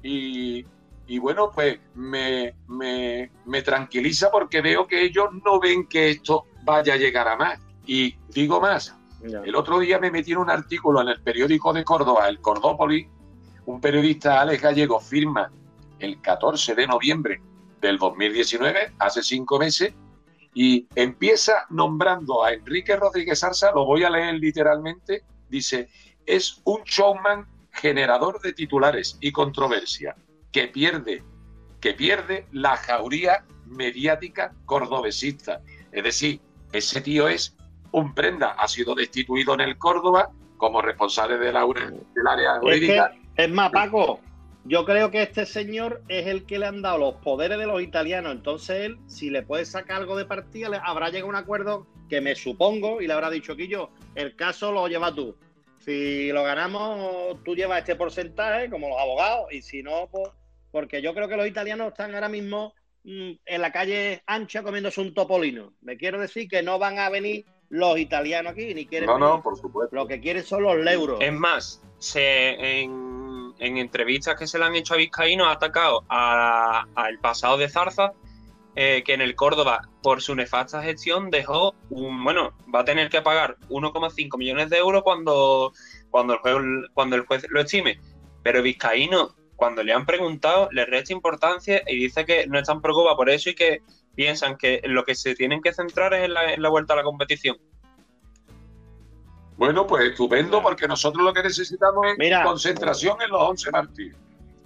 Y, 0.01 0.65
y 1.07 1.19
bueno, 1.19 1.51
pues 1.53 1.79
me, 1.95 2.55
me, 2.67 3.29
me 3.45 3.62
tranquiliza 3.62 4.29
porque 4.31 4.62
veo 4.62 4.88
que 4.88 5.03
ellos 5.03 5.27
no 5.45 5.59
ven 5.59 5.88
que 5.88 6.12
esto 6.12 6.45
vaya 6.63 6.93
a 6.93 6.97
llegar 6.97 7.28
a 7.28 7.36
más. 7.36 7.60
Y 7.86 8.15
digo 8.30 8.62
más, 8.62 8.95
el 9.23 9.56
otro 9.56 9.80
día 9.80 9.99
me 9.99 10.12
metí 10.12 10.32
en 10.32 10.39
un 10.39 10.49
artículo 10.49 11.02
en 11.02 11.10
el 11.10 11.21
periódico 11.21 11.73
de 11.73 11.84
Córdoba, 11.84 12.28
el 12.28 12.39
Cordópolis, 12.39 13.08
un 13.65 13.80
periodista, 13.80 14.41
Alex 14.41 14.62
Gallego, 14.62 14.99
firma 14.99 15.52
el 15.99 16.19
14 16.21 16.76
de 16.76 16.88
noviembre 16.88 17.41
del 17.80 17.97
2019, 17.97 18.93
hace 18.99 19.23
cinco 19.23 19.58
meses, 19.60 19.93
y 20.54 20.88
empieza 20.95 21.65
nombrando 21.69 22.43
a 22.43 22.54
Enrique 22.54 22.95
Rodríguez 22.95 23.43
Arza, 23.43 23.71
lo 23.71 23.86
voy 23.86 24.04
a 24.04 24.10
leer 24.10 24.36
literalmente, 24.36 25.23
dice, 25.49 25.89
es 26.26 26.62
un 26.65 26.84
showman 26.84 27.47
generador 27.71 28.41
de 28.41 28.54
titulares 28.54 29.17
y 29.19 29.32
controversia, 29.32 30.15
que 30.52 30.67
pierde, 30.67 31.23
que 31.80 31.93
pierde 31.93 32.45
la 32.52 32.78
jauría 32.78 33.45
mediática 33.65 34.54
cordobesista. 34.65 35.62
Es 35.91 36.04
decir, 36.04 36.39
ese 36.73 37.01
tío 37.01 37.27
es 37.27 37.55
un 37.91 38.13
prenda, 38.13 38.49
ha 38.51 38.67
sido 38.67 38.95
destituido 38.95 39.53
en 39.53 39.62
el 39.62 39.77
Córdoba 39.77 40.31
como 40.57 40.81
responsable 40.81 41.38
de 41.38 41.53
la, 41.53 41.65
del 41.65 42.27
área 42.27 42.55
Es, 42.55 42.59
jurídica. 42.59 43.13
que, 43.36 43.43
es 43.43 43.49
más, 43.51 43.71
Paco, 43.71 44.19
yo 44.65 44.86
creo 44.86 45.12
que 45.12 45.21
este 45.21 45.45
señor 45.45 46.01
es 46.07 46.27
el 46.27 46.45
que 46.45 46.57
le 46.57 46.65
han 46.65 46.81
dado 46.81 46.97
los 46.97 47.15
poderes 47.15 47.57
de 47.57 47.67
los 47.67 47.81
italianos. 47.81 48.31
Entonces 48.33 48.86
él, 48.86 48.97
si 49.07 49.29
le 49.29 49.43
puede 49.43 49.65
sacar 49.65 49.97
algo 49.97 50.15
de 50.15 50.25
partida, 50.25 50.69
le 50.69 50.79
habrá 50.83 51.09
llegado 51.09 51.27
a 51.27 51.29
un 51.29 51.36
acuerdo 51.36 51.88
que 52.09 52.21
me 52.21 52.36
supongo 52.36 53.01
y 53.01 53.07
le 53.07 53.13
habrá 53.13 53.29
dicho 53.29 53.55
que 53.55 53.67
yo, 53.67 53.89
el 54.15 54.36
caso 54.36 54.71
lo 54.71 54.88
llevas 54.88 55.15
tú. 55.15 55.36
Si 55.79 56.31
lo 56.31 56.43
ganamos, 56.43 57.43
tú 57.43 57.55
llevas 57.55 57.79
este 57.79 57.95
porcentaje, 57.95 58.69
como 58.69 58.88
los 58.88 58.97
abogados, 58.99 59.51
y 59.51 59.62
si 59.62 59.83
no, 59.83 60.07
pues, 60.09 60.29
porque 60.71 61.01
yo 61.01 61.13
creo 61.13 61.27
que 61.27 61.36
los 61.36 61.45
italianos 61.45 61.89
están 61.89 62.15
ahora 62.15 62.29
mismo 62.29 62.73
en 63.05 63.61
la 63.61 63.71
calle 63.71 64.23
ancha 64.27 64.63
comiéndose 64.63 65.01
un 65.01 65.13
topolino. 65.13 65.73
Me 65.81 65.97
quiero 65.97 66.19
decir 66.19 66.47
que 66.47 66.63
no 66.63 66.79
van 66.79 66.99
a 66.99 67.09
venir 67.09 67.45
los 67.69 67.97
italianos 67.97 68.51
aquí, 68.53 68.73
ni 68.73 68.85
quieren 68.85 69.07
No, 69.07 69.15
venir. 69.15 69.27
no, 69.29 69.41
por 69.43 69.57
supuesto. 69.57 69.95
Lo 69.95 70.07
que 70.07 70.19
quieren 70.19 70.43
son 70.43 70.63
los 70.63 70.75
euros. 70.87 71.19
Es 71.21 71.33
más, 71.33 71.81
se, 71.97 72.81
en, 72.81 73.53
en 73.59 73.77
entrevistas 73.77 74.37
que 74.37 74.47
se 74.47 74.57
le 74.59 74.65
han 74.65 74.75
hecho 74.75 74.93
a 74.93 74.97
Vizcaíno 74.97 75.45
ha 75.45 75.53
atacado 75.53 76.03
a- 76.09 76.85
al 76.95 77.19
pasado 77.19 77.57
de 77.57 77.69
Zarza, 77.69 78.13
eh, 78.75 79.03
que 79.05 79.13
en 79.13 79.21
el 79.21 79.35
Córdoba, 79.35 79.89
por 80.01 80.21
su 80.21 80.33
nefasta 80.35 80.81
gestión, 80.81 81.29
dejó 81.29 81.75
un. 81.89 82.23
Bueno, 82.23 82.53
va 82.73 82.79
a 82.81 82.85
tener 82.85 83.09
que 83.09 83.21
pagar 83.21 83.57
1,5 83.69 84.37
millones 84.37 84.69
de 84.69 84.77
euros 84.77 85.03
cuando, 85.03 85.73
cuando, 86.09 86.33
el 86.33 86.39
juez, 86.39 86.55
cuando 86.93 87.15
el 87.15 87.25
juez 87.25 87.45
lo 87.49 87.61
estime. 87.61 87.99
Pero 88.43 88.61
Vizcaíno, 88.63 89.35
cuando 89.55 89.83
le 89.83 89.93
han 89.93 90.05
preguntado, 90.05 90.69
le 90.71 90.85
resta 90.85 91.13
importancia 91.13 91.83
y 91.87 91.97
dice 91.97 92.25
que 92.25 92.47
no 92.47 92.59
están 92.59 92.81
preocupados 92.81 93.17
por 93.17 93.29
eso 93.29 93.49
y 93.49 93.55
que 93.55 93.81
piensan 94.15 94.57
que 94.57 94.81
lo 94.85 95.03
que 95.03 95.15
se 95.15 95.35
tienen 95.35 95.61
que 95.61 95.73
centrar 95.73 96.13
es 96.13 96.25
en 96.25 96.33
la, 96.33 96.53
en 96.53 96.61
la 96.61 96.69
vuelta 96.69 96.93
a 96.93 96.97
la 96.97 97.03
competición. 97.03 97.57
Bueno, 99.57 99.85
pues 99.85 100.09
estupendo, 100.09 100.61
porque 100.61 100.87
nosotros 100.87 101.23
lo 101.23 101.33
que 101.33 101.43
necesitamos 101.43 102.07
es 102.07 102.17
Mira. 102.17 102.43
concentración 102.43 103.21
en 103.21 103.29
los 103.29 103.41
11 103.41 103.71
partidos. 103.71 104.19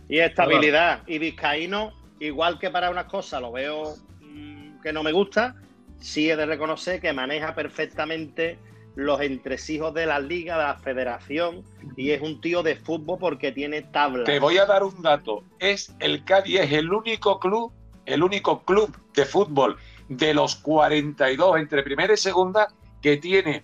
Y 0.08 0.20
estabilidad. 0.20 1.04
Y 1.06 1.20
Vizcaíno, 1.20 1.94
igual 2.20 2.58
que 2.58 2.70
para 2.70 2.90
unas 2.90 3.06
cosas 3.06 3.42
lo 3.42 3.52
veo 3.52 3.96
mm, 4.22 4.82
que 4.82 4.94
no 4.94 5.04
me 5.04 5.12
gusta, 5.12 5.56
sí 6.00 6.30
he 6.30 6.36
de 6.36 6.46
reconocer 6.46 7.02
que 7.02 7.12
maneja 7.12 7.54
perfectamente 7.54 8.58
los 8.98 9.22
entresijos 9.22 9.94
de 9.94 10.08
la 10.08 10.20
liga, 10.20 10.58
de 10.58 10.64
la 10.64 10.76
federación, 10.76 11.64
y 11.96 12.12
es 12.12 12.22
un 12.22 12.42
tío 12.42 12.64
de 12.64 12.76
fútbol 12.76 13.20
porque 13.20 13.52
tiene 13.52 13.84
tabla. 13.84 14.24
Te 14.24 14.40
voy 14.40 14.58
a 14.58 14.66
dar 14.66 14.84
un 14.84 15.04
dato. 15.04 15.44
Es 15.60 15.96
el 16.00 16.26
Cádiz 16.26 16.62
es 16.62 16.72
el 16.74 16.92
único 16.92 17.40
club, 17.40 17.72
el 18.08 18.24
único 18.24 18.64
club 18.64 18.98
de 19.14 19.26
fútbol 19.26 19.78
de 20.10 20.34
los 20.34 20.56
42 20.56 21.60
entre 21.60 21.84
primera 21.84 22.12
y 22.12 22.18
segunda 22.18 22.70
que 23.00 23.18
tiene 23.18 23.64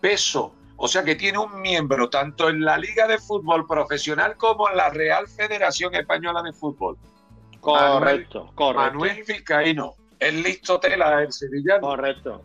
peso, 0.00 0.52
o 0.74 0.88
sea 0.88 1.04
que 1.04 1.14
tiene 1.14 1.38
un 1.38 1.62
miembro 1.62 2.10
tanto 2.10 2.48
en 2.48 2.64
la 2.64 2.76
Liga 2.76 3.06
de 3.06 3.18
Fútbol 3.18 3.68
Profesional 3.68 4.36
como 4.36 4.68
en 4.68 4.76
la 4.76 4.90
Real 4.90 5.28
Federación 5.28 5.94
Española 5.94 6.42
de 6.42 6.52
Fútbol. 6.52 6.98
Correcto, 7.60 8.50
correcto. 8.56 8.98
Manuel 8.98 9.22
Vizcaíno, 9.24 9.94
el 10.18 10.42
listo 10.42 10.80
tela, 10.80 11.22
el 11.22 11.32
sevillano. 11.32 11.80
Correcto. 11.80 12.42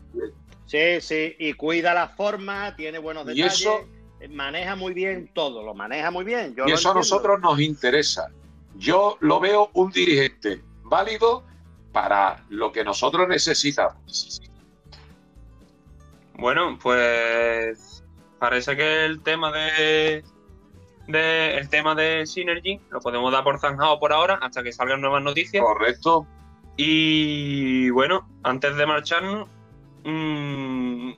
Sí, 0.69 1.01
sí, 1.01 1.35
y 1.39 1.53
cuida 1.53 1.95
la 1.95 2.09
forma, 2.09 2.75
tiene 2.75 2.99
buenos 2.99 3.23
Y 3.25 3.29
detalles, 3.41 3.59
eso- 3.61 3.87
maneja 4.29 4.75
muy 4.75 4.93
bien 4.93 5.31
todo, 5.33 5.63
lo 5.63 5.73
maneja 5.73 6.11
muy 6.11 6.23
bien. 6.25 6.53
Yo 6.55 6.65
y 6.67 6.71
eso 6.73 6.91
a 6.91 6.93
nosotros 6.93 7.39
nos 7.39 7.59
interesa. 7.59 8.27
Yo 8.75 9.17
lo 9.19 9.39
veo 9.39 9.71
un 9.73 9.91
dirigente 9.91 10.61
válido 10.83 11.43
para 11.91 12.45
lo 12.49 12.71
que 12.71 12.83
nosotros 12.83 13.27
necesitamos. 13.27 14.39
Bueno, 16.37 16.77
pues 16.81 18.03
parece 18.39 18.75
que 18.77 19.05
el 19.05 19.21
tema 19.23 19.51
de, 19.51 20.23
de- 21.07 21.57
el 21.57 21.67
tema 21.69 21.95
de 21.95 22.25
Synergy 22.27 22.79
lo 22.91 22.99
podemos 23.01 23.31
dar 23.31 23.43
por 23.43 23.59
zanjado 23.59 23.99
por 23.99 24.13
ahora 24.13 24.35
hasta 24.41 24.61
que 24.63 24.71
salgan 24.71 25.01
nuevas 25.01 25.23
noticias. 25.23 25.63
Correcto. 25.63 26.27
Y 26.77 27.89
bueno, 27.89 28.29
antes 28.43 28.75
de 28.77 28.85
marcharnos, 28.85 29.49
mm, 30.03 31.11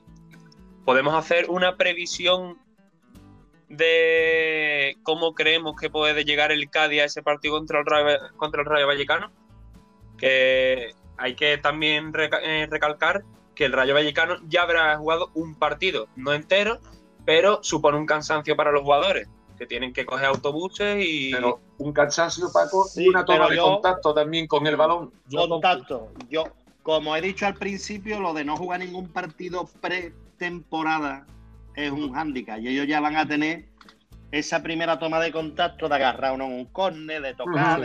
podemos 0.85 1.13
hacer 1.15 1.49
una 1.49 1.77
previsión 1.77 2.57
de 3.69 4.97
cómo 5.03 5.33
creemos 5.33 5.75
que 5.79 5.89
puede 5.89 6.25
llegar 6.25 6.51
el 6.51 6.69
Cádiz 6.69 7.01
a 7.01 7.05
ese 7.05 7.23
partido 7.23 7.55
contra 7.55 7.79
el 7.79 7.85
Rayo, 7.85 8.19
contra 8.37 8.61
el 8.61 8.67
Rayo 8.67 8.87
Vallecano. 8.87 9.31
Que 10.17 10.93
hay 11.17 11.35
que 11.35 11.57
también 11.57 12.11
eh, 12.15 12.67
recalcar 12.69 13.23
que 13.55 13.65
el 13.65 13.73
Rayo 13.73 13.93
Vallecano 13.93 14.37
ya 14.47 14.63
habrá 14.63 14.97
jugado 14.97 15.31
un 15.33 15.55
partido, 15.55 16.07
no 16.15 16.33
entero, 16.33 16.79
pero 17.25 17.63
supone 17.63 17.97
un 17.97 18.05
cansancio 18.05 18.55
para 18.55 18.71
los 18.71 18.81
jugadores, 18.81 19.27
que 19.57 19.65
tienen 19.65 19.93
que 19.93 20.05
coger 20.05 20.25
autobuses 20.25 20.97
y... 21.05 21.31
Pero 21.31 21.59
un 21.77 21.93
cansancio, 21.93 22.51
Paco, 22.51 22.87
y 22.95 23.09
una 23.09 23.25
toma 23.25 23.49
de 23.49 23.57
contacto 23.57 24.13
también 24.13 24.47
con 24.47 24.65
el 24.67 24.75
balón. 24.75 25.11
Contacto. 25.31 26.11
Yo, 26.29 26.45
como 26.83 27.15
he 27.15 27.21
dicho 27.21 27.45
al 27.45 27.55
principio, 27.55 28.19
lo 28.19 28.33
de 28.33 28.43
no 28.43 28.57
jugar 28.57 28.79
ningún 28.79 29.07
partido 29.07 29.69
pretemporada 29.81 31.25
es 31.75 31.91
un 31.91 32.13
hándicap 32.13 32.59
y 32.59 32.69
ellos 32.69 32.87
ya 32.87 32.99
van 32.99 33.15
a 33.15 33.27
tener 33.27 33.69
esa 34.31 34.63
primera 34.63 34.97
toma 34.99 35.19
de 35.19 35.31
contacto 35.31 35.89
de 35.89 35.95
agarrar 35.95 36.33
uno 36.33 36.45
en 36.45 36.53
un 36.53 36.65
córner, 36.65 37.21
de 37.21 37.33
tocar, 37.33 37.81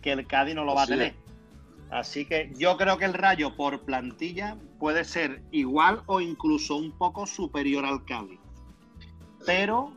que 0.00 0.12
el 0.12 0.26
Cádiz 0.26 0.54
no 0.54 0.64
lo 0.64 0.74
va 0.74 0.84
a 0.84 0.86
tener. 0.86 1.14
Así 1.90 2.24
que 2.24 2.50
yo 2.56 2.76
creo 2.76 2.96
que 2.96 3.04
el 3.04 3.12
Rayo 3.12 3.54
por 3.54 3.80
plantilla 3.80 4.56
puede 4.78 5.04
ser 5.04 5.42
igual 5.50 6.02
o 6.06 6.20
incluso 6.20 6.76
un 6.76 6.92
poco 6.92 7.26
superior 7.26 7.84
al 7.84 8.04
Cádiz. 8.04 8.40
Pero 9.44 9.92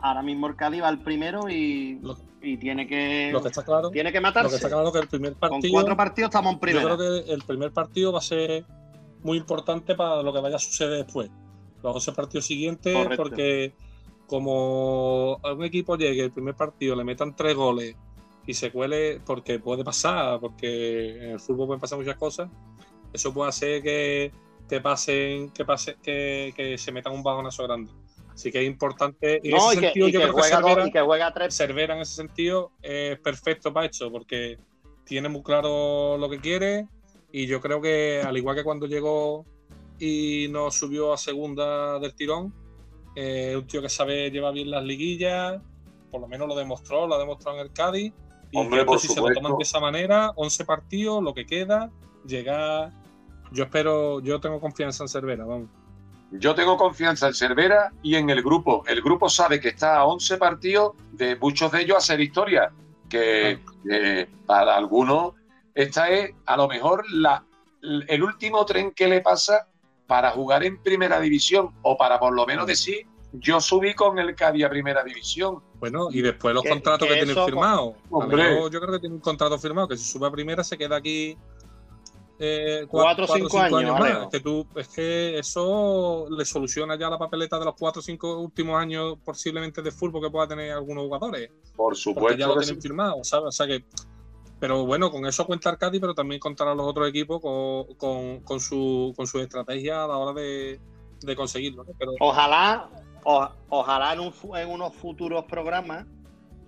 ahora 0.00 0.22
mismo 0.22 0.48
el 0.48 0.56
Cádiz 0.56 0.82
va 0.82 0.88
al 0.88 0.98
primero 0.98 1.48
y, 1.48 2.00
tiene 2.40 2.86
que, 2.86 3.30
lo 3.32 3.42
que 3.42 3.48
está 3.48 3.62
claro, 3.62 3.90
tiene 3.90 4.10
que 4.12 4.20
matarse. 4.20 4.44
Lo 4.44 4.50
que 4.50 4.56
está 4.56 4.68
claro 4.68 4.92
que 4.92 4.98
el 4.98 5.08
primer 5.08 5.34
partido. 5.34 5.60
Con 5.60 5.70
cuatro 5.70 5.96
partidos 5.96 6.28
estamos 6.28 6.54
en 6.54 6.58
primero. 6.58 6.88
Yo 6.88 6.96
creo 6.96 7.24
que 7.24 7.32
el 7.32 7.42
primer 7.42 7.72
partido 7.72 8.12
va 8.12 8.18
a 8.18 8.22
ser 8.22 8.64
muy 9.22 9.38
importante 9.38 9.94
para 9.94 10.22
lo 10.22 10.32
que 10.32 10.40
vaya 10.40 10.56
a 10.56 10.58
suceder 10.58 11.04
después. 11.04 11.30
Los 11.82 12.04
dos 12.04 12.14
partidos 12.14 12.46
siguientes, 12.46 12.96
porque 13.16 13.74
como 14.26 15.38
a 15.42 15.52
un 15.52 15.64
equipo 15.64 15.96
llegue 15.96 16.22
el 16.24 16.32
primer 16.32 16.54
partido, 16.54 16.94
le 16.96 17.04
metan 17.04 17.34
tres 17.34 17.54
goles 17.54 17.96
y 18.46 18.54
se 18.54 18.70
cuele, 18.70 19.20
porque 19.24 19.58
puede 19.58 19.84
pasar, 19.84 20.40
porque 20.40 21.16
en 21.16 21.30
el 21.32 21.40
fútbol 21.40 21.68
pueden 21.68 21.80
pasar 21.80 21.98
muchas 21.98 22.16
cosas, 22.16 22.50
eso 23.12 23.34
puede 23.34 23.48
hacer 23.48 23.82
que, 23.82 24.32
que 24.68 24.80
pasen, 24.80 25.50
que 25.50 25.64
pase, 25.64 25.96
que, 26.02 26.52
que 26.56 26.78
se 26.78 26.92
metan 26.92 27.12
un 27.12 27.22
vagonazo 27.22 27.64
grande. 27.64 27.92
Así 28.40 28.50
que 28.50 28.62
es 28.62 28.66
importante. 28.66 29.38
En 29.46 29.54
ese 29.54 29.80
sentido, 29.80 30.08
yo 30.08 30.20
creo 30.22 30.34
que 30.34 30.42
Cervera, 30.44 31.34
tres. 31.34 31.54
Cervera 31.54 31.94
en 31.94 32.00
ese 32.00 32.14
sentido 32.14 32.72
es 32.80 33.20
perfecto 33.20 33.70
para 33.70 33.86
eso, 33.86 34.10
porque 34.10 34.56
tiene 35.04 35.28
muy 35.28 35.42
claro 35.42 36.16
lo 36.16 36.30
que 36.30 36.40
quiere. 36.40 36.88
Y 37.30 37.46
yo 37.46 37.60
creo 37.60 37.82
que, 37.82 38.22
al 38.24 38.34
igual 38.38 38.56
que 38.56 38.64
cuando 38.64 38.86
llegó 38.86 39.44
y 39.98 40.46
nos 40.48 40.74
subió 40.74 41.12
a 41.12 41.18
segunda 41.18 41.98
del 41.98 42.14
tirón, 42.14 42.54
es 43.14 43.54
un 43.54 43.66
tío 43.66 43.82
que 43.82 43.90
sabe 43.90 44.30
llevar 44.30 44.54
bien 44.54 44.70
las 44.70 44.84
liguillas, 44.84 45.60
por 46.10 46.22
lo 46.22 46.26
menos 46.26 46.48
lo 46.48 46.54
demostró, 46.54 47.06
lo 47.06 47.16
ha 47.16 47.18
demostrado 47.18 47.58
en 47.58 47.66
el 47.66 47.72
Cádiz 47.74 48.14
y 48.52 48.58
Hombre, 48.58 48.86
por 48.86 48.98
si 48.98 49.08
se 49.08 49.20
lo 49.20 49.28
toman 49.34 49.58
de 49.58 49.64
esa 49.64 49.80
manera, 49.80 50.32
11 50.34 50.64
partidos, 50.64 51.22
lo 51.22 51.34
que 51.34 51.44
queda, 51.44 51.90
llegar. 52.24 52.90
Yo 53.52 53.64
espero, 53.64 54.22
yo 54.22 54.40
tengo 54.40 54.58
confianza 54.60 55.04
en 55.04 55.08
Cervera, 55.08 55.44
vamos. 55.44 55.68
Yo 56.32 56.54
tengo 56.54 56.76
confianza 56.76 57.28
en 57.28 57.34
Cervera 57.34 57.92
y 58.02 58.14
en 58.14 58.30
el 58.30 58.42
grupo. 58.42 58.84
El 58.86 59.02
grupo 59.02 59.28
sabe 59.28 59.60
que 59.60 59.68
está 59.68 59.96
a 59.96 60.04
11 60.04 60.38
partidos 60.38 60.92
de 61.12 61.36
muchos 61.36 61.72
de 61.72 61.82
ellos 61.82 61.98
hacer 61.98 62.20
historia. 62.20 62.72
Que, 63.08 63.58
para 64.46 64.76
algunos 64.76 65.34
esta 65.74 66.10
es 66.10 66.32
a 66.46 66.56
lo 66.56 66.68
mejor 66.68 67.04
la, 67.12 67.44
el 67.82 68.22
último 68.22 68.64
tren 68.64 68.92
que 68.92 69.08
le 69.08 69.20
pasa 69.20 69.66
para 70.06 70.30
jugar 70.30 70.62
en 70.64 70.80
primera 70.82 71.18
división 71.18 71.70
o 71.82 71.96
para 71.96 72.20
por 72.20 72.32
lo 72.34 72.46
menos 72.46 72.66
decir 72.66 73.06
yo 73.32 73.60
subí 73.60 73.94
con 73.94 74.18
el 74.18 74.34
Cádiz 74.34 74.64
a 74.64 74.68
primera 74.68 75.04
división. 75.04 75.62
Bueno, 75.78 76.08
y 76.10 76.20
después 76.20 76.54
los 76.54 76.64
contratos 76.64 77.06
que, 77.08 77.14
tienen 77.14 77.44
firmados. 77.44 77.94
Yo 78.10 78.80
creo 78.80 78.92
que 78.92 78.98
tiene 78.98 79.14
un 79.14 79.20
contrato 79.20 79.58
firmado, 79.58 79.88
que 79.88 79.96
si 79.96 80.04
sube 80.04 80.26
a 80.26 80.30
primera 80.30 80.64
se 80.64 80.76
queda 80.76 80.96
aquí 80.96 81.36
eh, 82.42 82.86
cuatro, 82.88 83.26
o 83.26 83.36
cinco, 83.36 83.58
años, 83.58 83.98
más. 83.98 84.22
Es 84.22 84.28
que, 84.30 84.40
tú, 84.40 84.66
es 84.74 84.88
que 84.88 85.38
eso 85.38 86.26
le 86.30 86.44
soluciona 86.46 86.98
ya 86.98 87.10
la 87.10 87.18
papeleta 87.18 87.58
de 87.58 87.66
los 87.66 87.74
cuatro 87.78 88.00
o 88.00 88.02
cinco 88.02 88.38
últimos 88.38 88.80
años 88.80 89.18
posiblemente 89.22 89.82
de 89.82 89.90
fútbol 89.90 90.22
que 90.22 90.30
pueda 90.30 90.48
tener 90.48 90.72
algunos 90.72 91.04
jugadores. 91.04 91.50
Por 91.76 91.94
supuesto. 91.94 92.38
ya 92.38 92.46
lo 92.46 92.56
tienen 92.56 92.80
firmado, 92.80 93.22
¿sabes? 93.22 93.48
O 93.48 93.52
sea 93.52 93.66
que 93.66 93.84
pero 94.60 94.84
bueno, 94.84 95.10
con 95.10 95.26
eso 95.26 95.46
cuenta 95.46 95.70
Arcadi, 95.70 95.98
pero 95.98 96.14
también 96.14 96.38
contará 96.38 96.74
los 96.74 96.86
otros 96.86 97.08
equipos 97.08 97.40
con, 97.40 98.40
con, 98.40 98.60
su, 98.60 99.14
con 99.16 99.26
su 99.26 99.38
estrategia 99.40 100.04
a 100.04 100.06
la 100.06 100.18
hora 100.18 100.38
de, 100.38 100.78
conseguirlo. 101.34 101.86
Ojalá 102.20 102.88
ojalá 103.24 104.12
en, 104.12 104.68
unos 104.68 104.94
futuros 104.94 105.44
programas, 105.44 106.06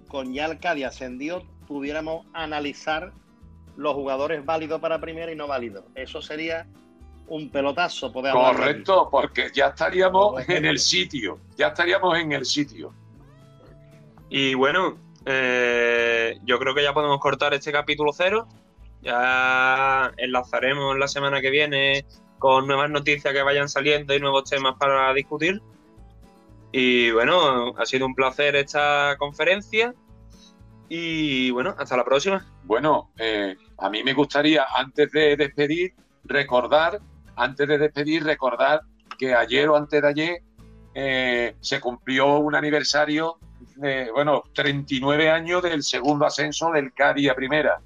con 0.08 0.32
ya 0.32 0.46
el 0.46 0.58
Cádiz 0.58 0.86
ascendido, 0.86 1.42
pudiéramos 1.66 2.26
analizar 2.32 3.12
los 3.76 3.94
jugadores 3.94 4.44
válidos 4.44 4.80
para 4.80 5.00
primera 5.00 5.32
y 5.32 5.36
no 5.36 5.46
válidos. 5.46 5.84
Eso 5.94 6.20
sería 6.20 6.66
un 7.28 7.50
pelotazo. 7.50 8.12
Poder 8.12 8.32
Correcto, 8.32 9.08
porque 9.10 9.50
ya 9.54 9.68
estaríamos 9.68 10.48
en 10.48 10.64
el 10.64 10.78
sitio, 10.78 11.38
ya 11.56 11.68
estaríamos 11.68 12.18
en 12.18 12.32
el 12.32 12.44
sitio. 12.44 12.92
Y 14.28 14.54
bueno, 14.54 14.98
eh, 15.26 16.38
yo 16.44 16.58
creo 16.58 16.74
que 16.74 16.82
ya 16.82 16.92
podemos 16.92 17.20
cortar 17.20 17.54
este 17.54 17.72
capítulo 17.72 18.12
cero. 18.12 18.48
Ya 19.02 20.12
enlazaremos 20.16 20.96
la 20.96 21.08
semana 21.08 21.40
que 21.40 21.50
viene 21.50 22.06
con 22.38 22.66
nuevas 22.66 22.90
noticias 22.90 23.32
que 23.32 23.42
vayan 23.42 23.68
saliendo 23.68 24.14
y 24.14 24.20
nuevos 24.20 24.48
temas 24.48 24.76
para 24.78 25.12
discutir. 25.12 25.60
Y 26.72 27.10
bueno, 27.10 27.74
ha 27.76 27.84
sido 27.84 28.06
un 28.06 28.14
placer 28.14 28.56
esta 28.56 29.16
conferencia. 29.18 29.94
Y 30.88 31.50
bueno, 31.50 31.74
hasta 31.78 31.96
la 31.96 32.04
próxima. 32.04 32.44
Bueno, 32.64 33.10
eh, 33.18 33.56
a 33.78 33.88
mí 33.88 34.02
me 34.02 34.12
gustaría, 34.12 34.66
antes 34.76 35.10
de 35.12 35.36
despedir, 35.36 35.94
recordar, 36.24 37.00
antes 37.36 37.66
de 37.66 37.78
despedir, 37.78 38.24
recordar 38.24 38.82
que 39.18 39.34
ayer 39.34 39.68
o 39.68 39.76
antes 39.76 40.02
de 40.02 40.08
ayer 40.08 40.42
eh, 40.94 41.56
se 41.60 41.80
cumplió 41.80 42.38
un 42.38 42.54
aniversario 42.54 43.38
de, 43.76 44.10
bueno, 44.12 44.44
39 44.54 45.30
años 45.30 45.62
del 45.62 45.82
segundo 45.82 46.26
ascenso 46.26 46.70
del 46.70 46.92
Cádiz 46.92 47.30
a 47.30 47.34
primera, 47.34 47.80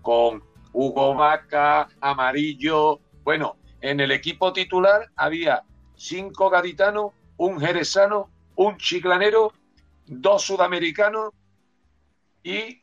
con 0.00 0.42
Hugo 0.72 1.14
Vaca, 1.14 1.88
Amarillo. 2.00 3.00
Bueno, 3.22 3.56
en 3.80 4.00
el 4.00 4.10
equipo 4.10 4.52
titular 4.52 5.10
había 5.16 5.62
cinco 5.94 6.50
gaditanos 6.50 7.12
un 7.36 7.60
jerezano, 7.60 8.28
un 8.56 8.76
chiclanero, 8.76 9.52
dos 10.06 10.42
sudamericanos 10.42 11.32
y 12.42 12.80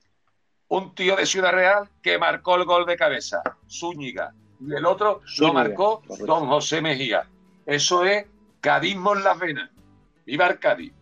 un 0.70 0.94
tío 0.96 1.16
de 1.16 1.26
Ciudad 1.26 1.52
Real 1.52 1.90
que 2.02 2.18
marcó 2.18 2.56
el 2.56 2.66
gol 2.66 2.86
de 2.86 2.98
cabeza, 2.98 3.42
Zúñiga. 3.70 4.34
Y 4.60 4.74
el 4.74 4.86
otro 4.86 5.22
lo 5.40 5.54
marcó 5.54 6.02
don 6.26 6.48
José 6.48 6.82
Mejía. 6.82 7.28
Eso 7.66 8.04
es 8.06 8.26
cadismo 8.62 9.16
en 9.16 9.24
las 9.24 9.40
venas. 9.40 9.70
¡Viva 10.26 10.54
Cádiz! 10.58 10.94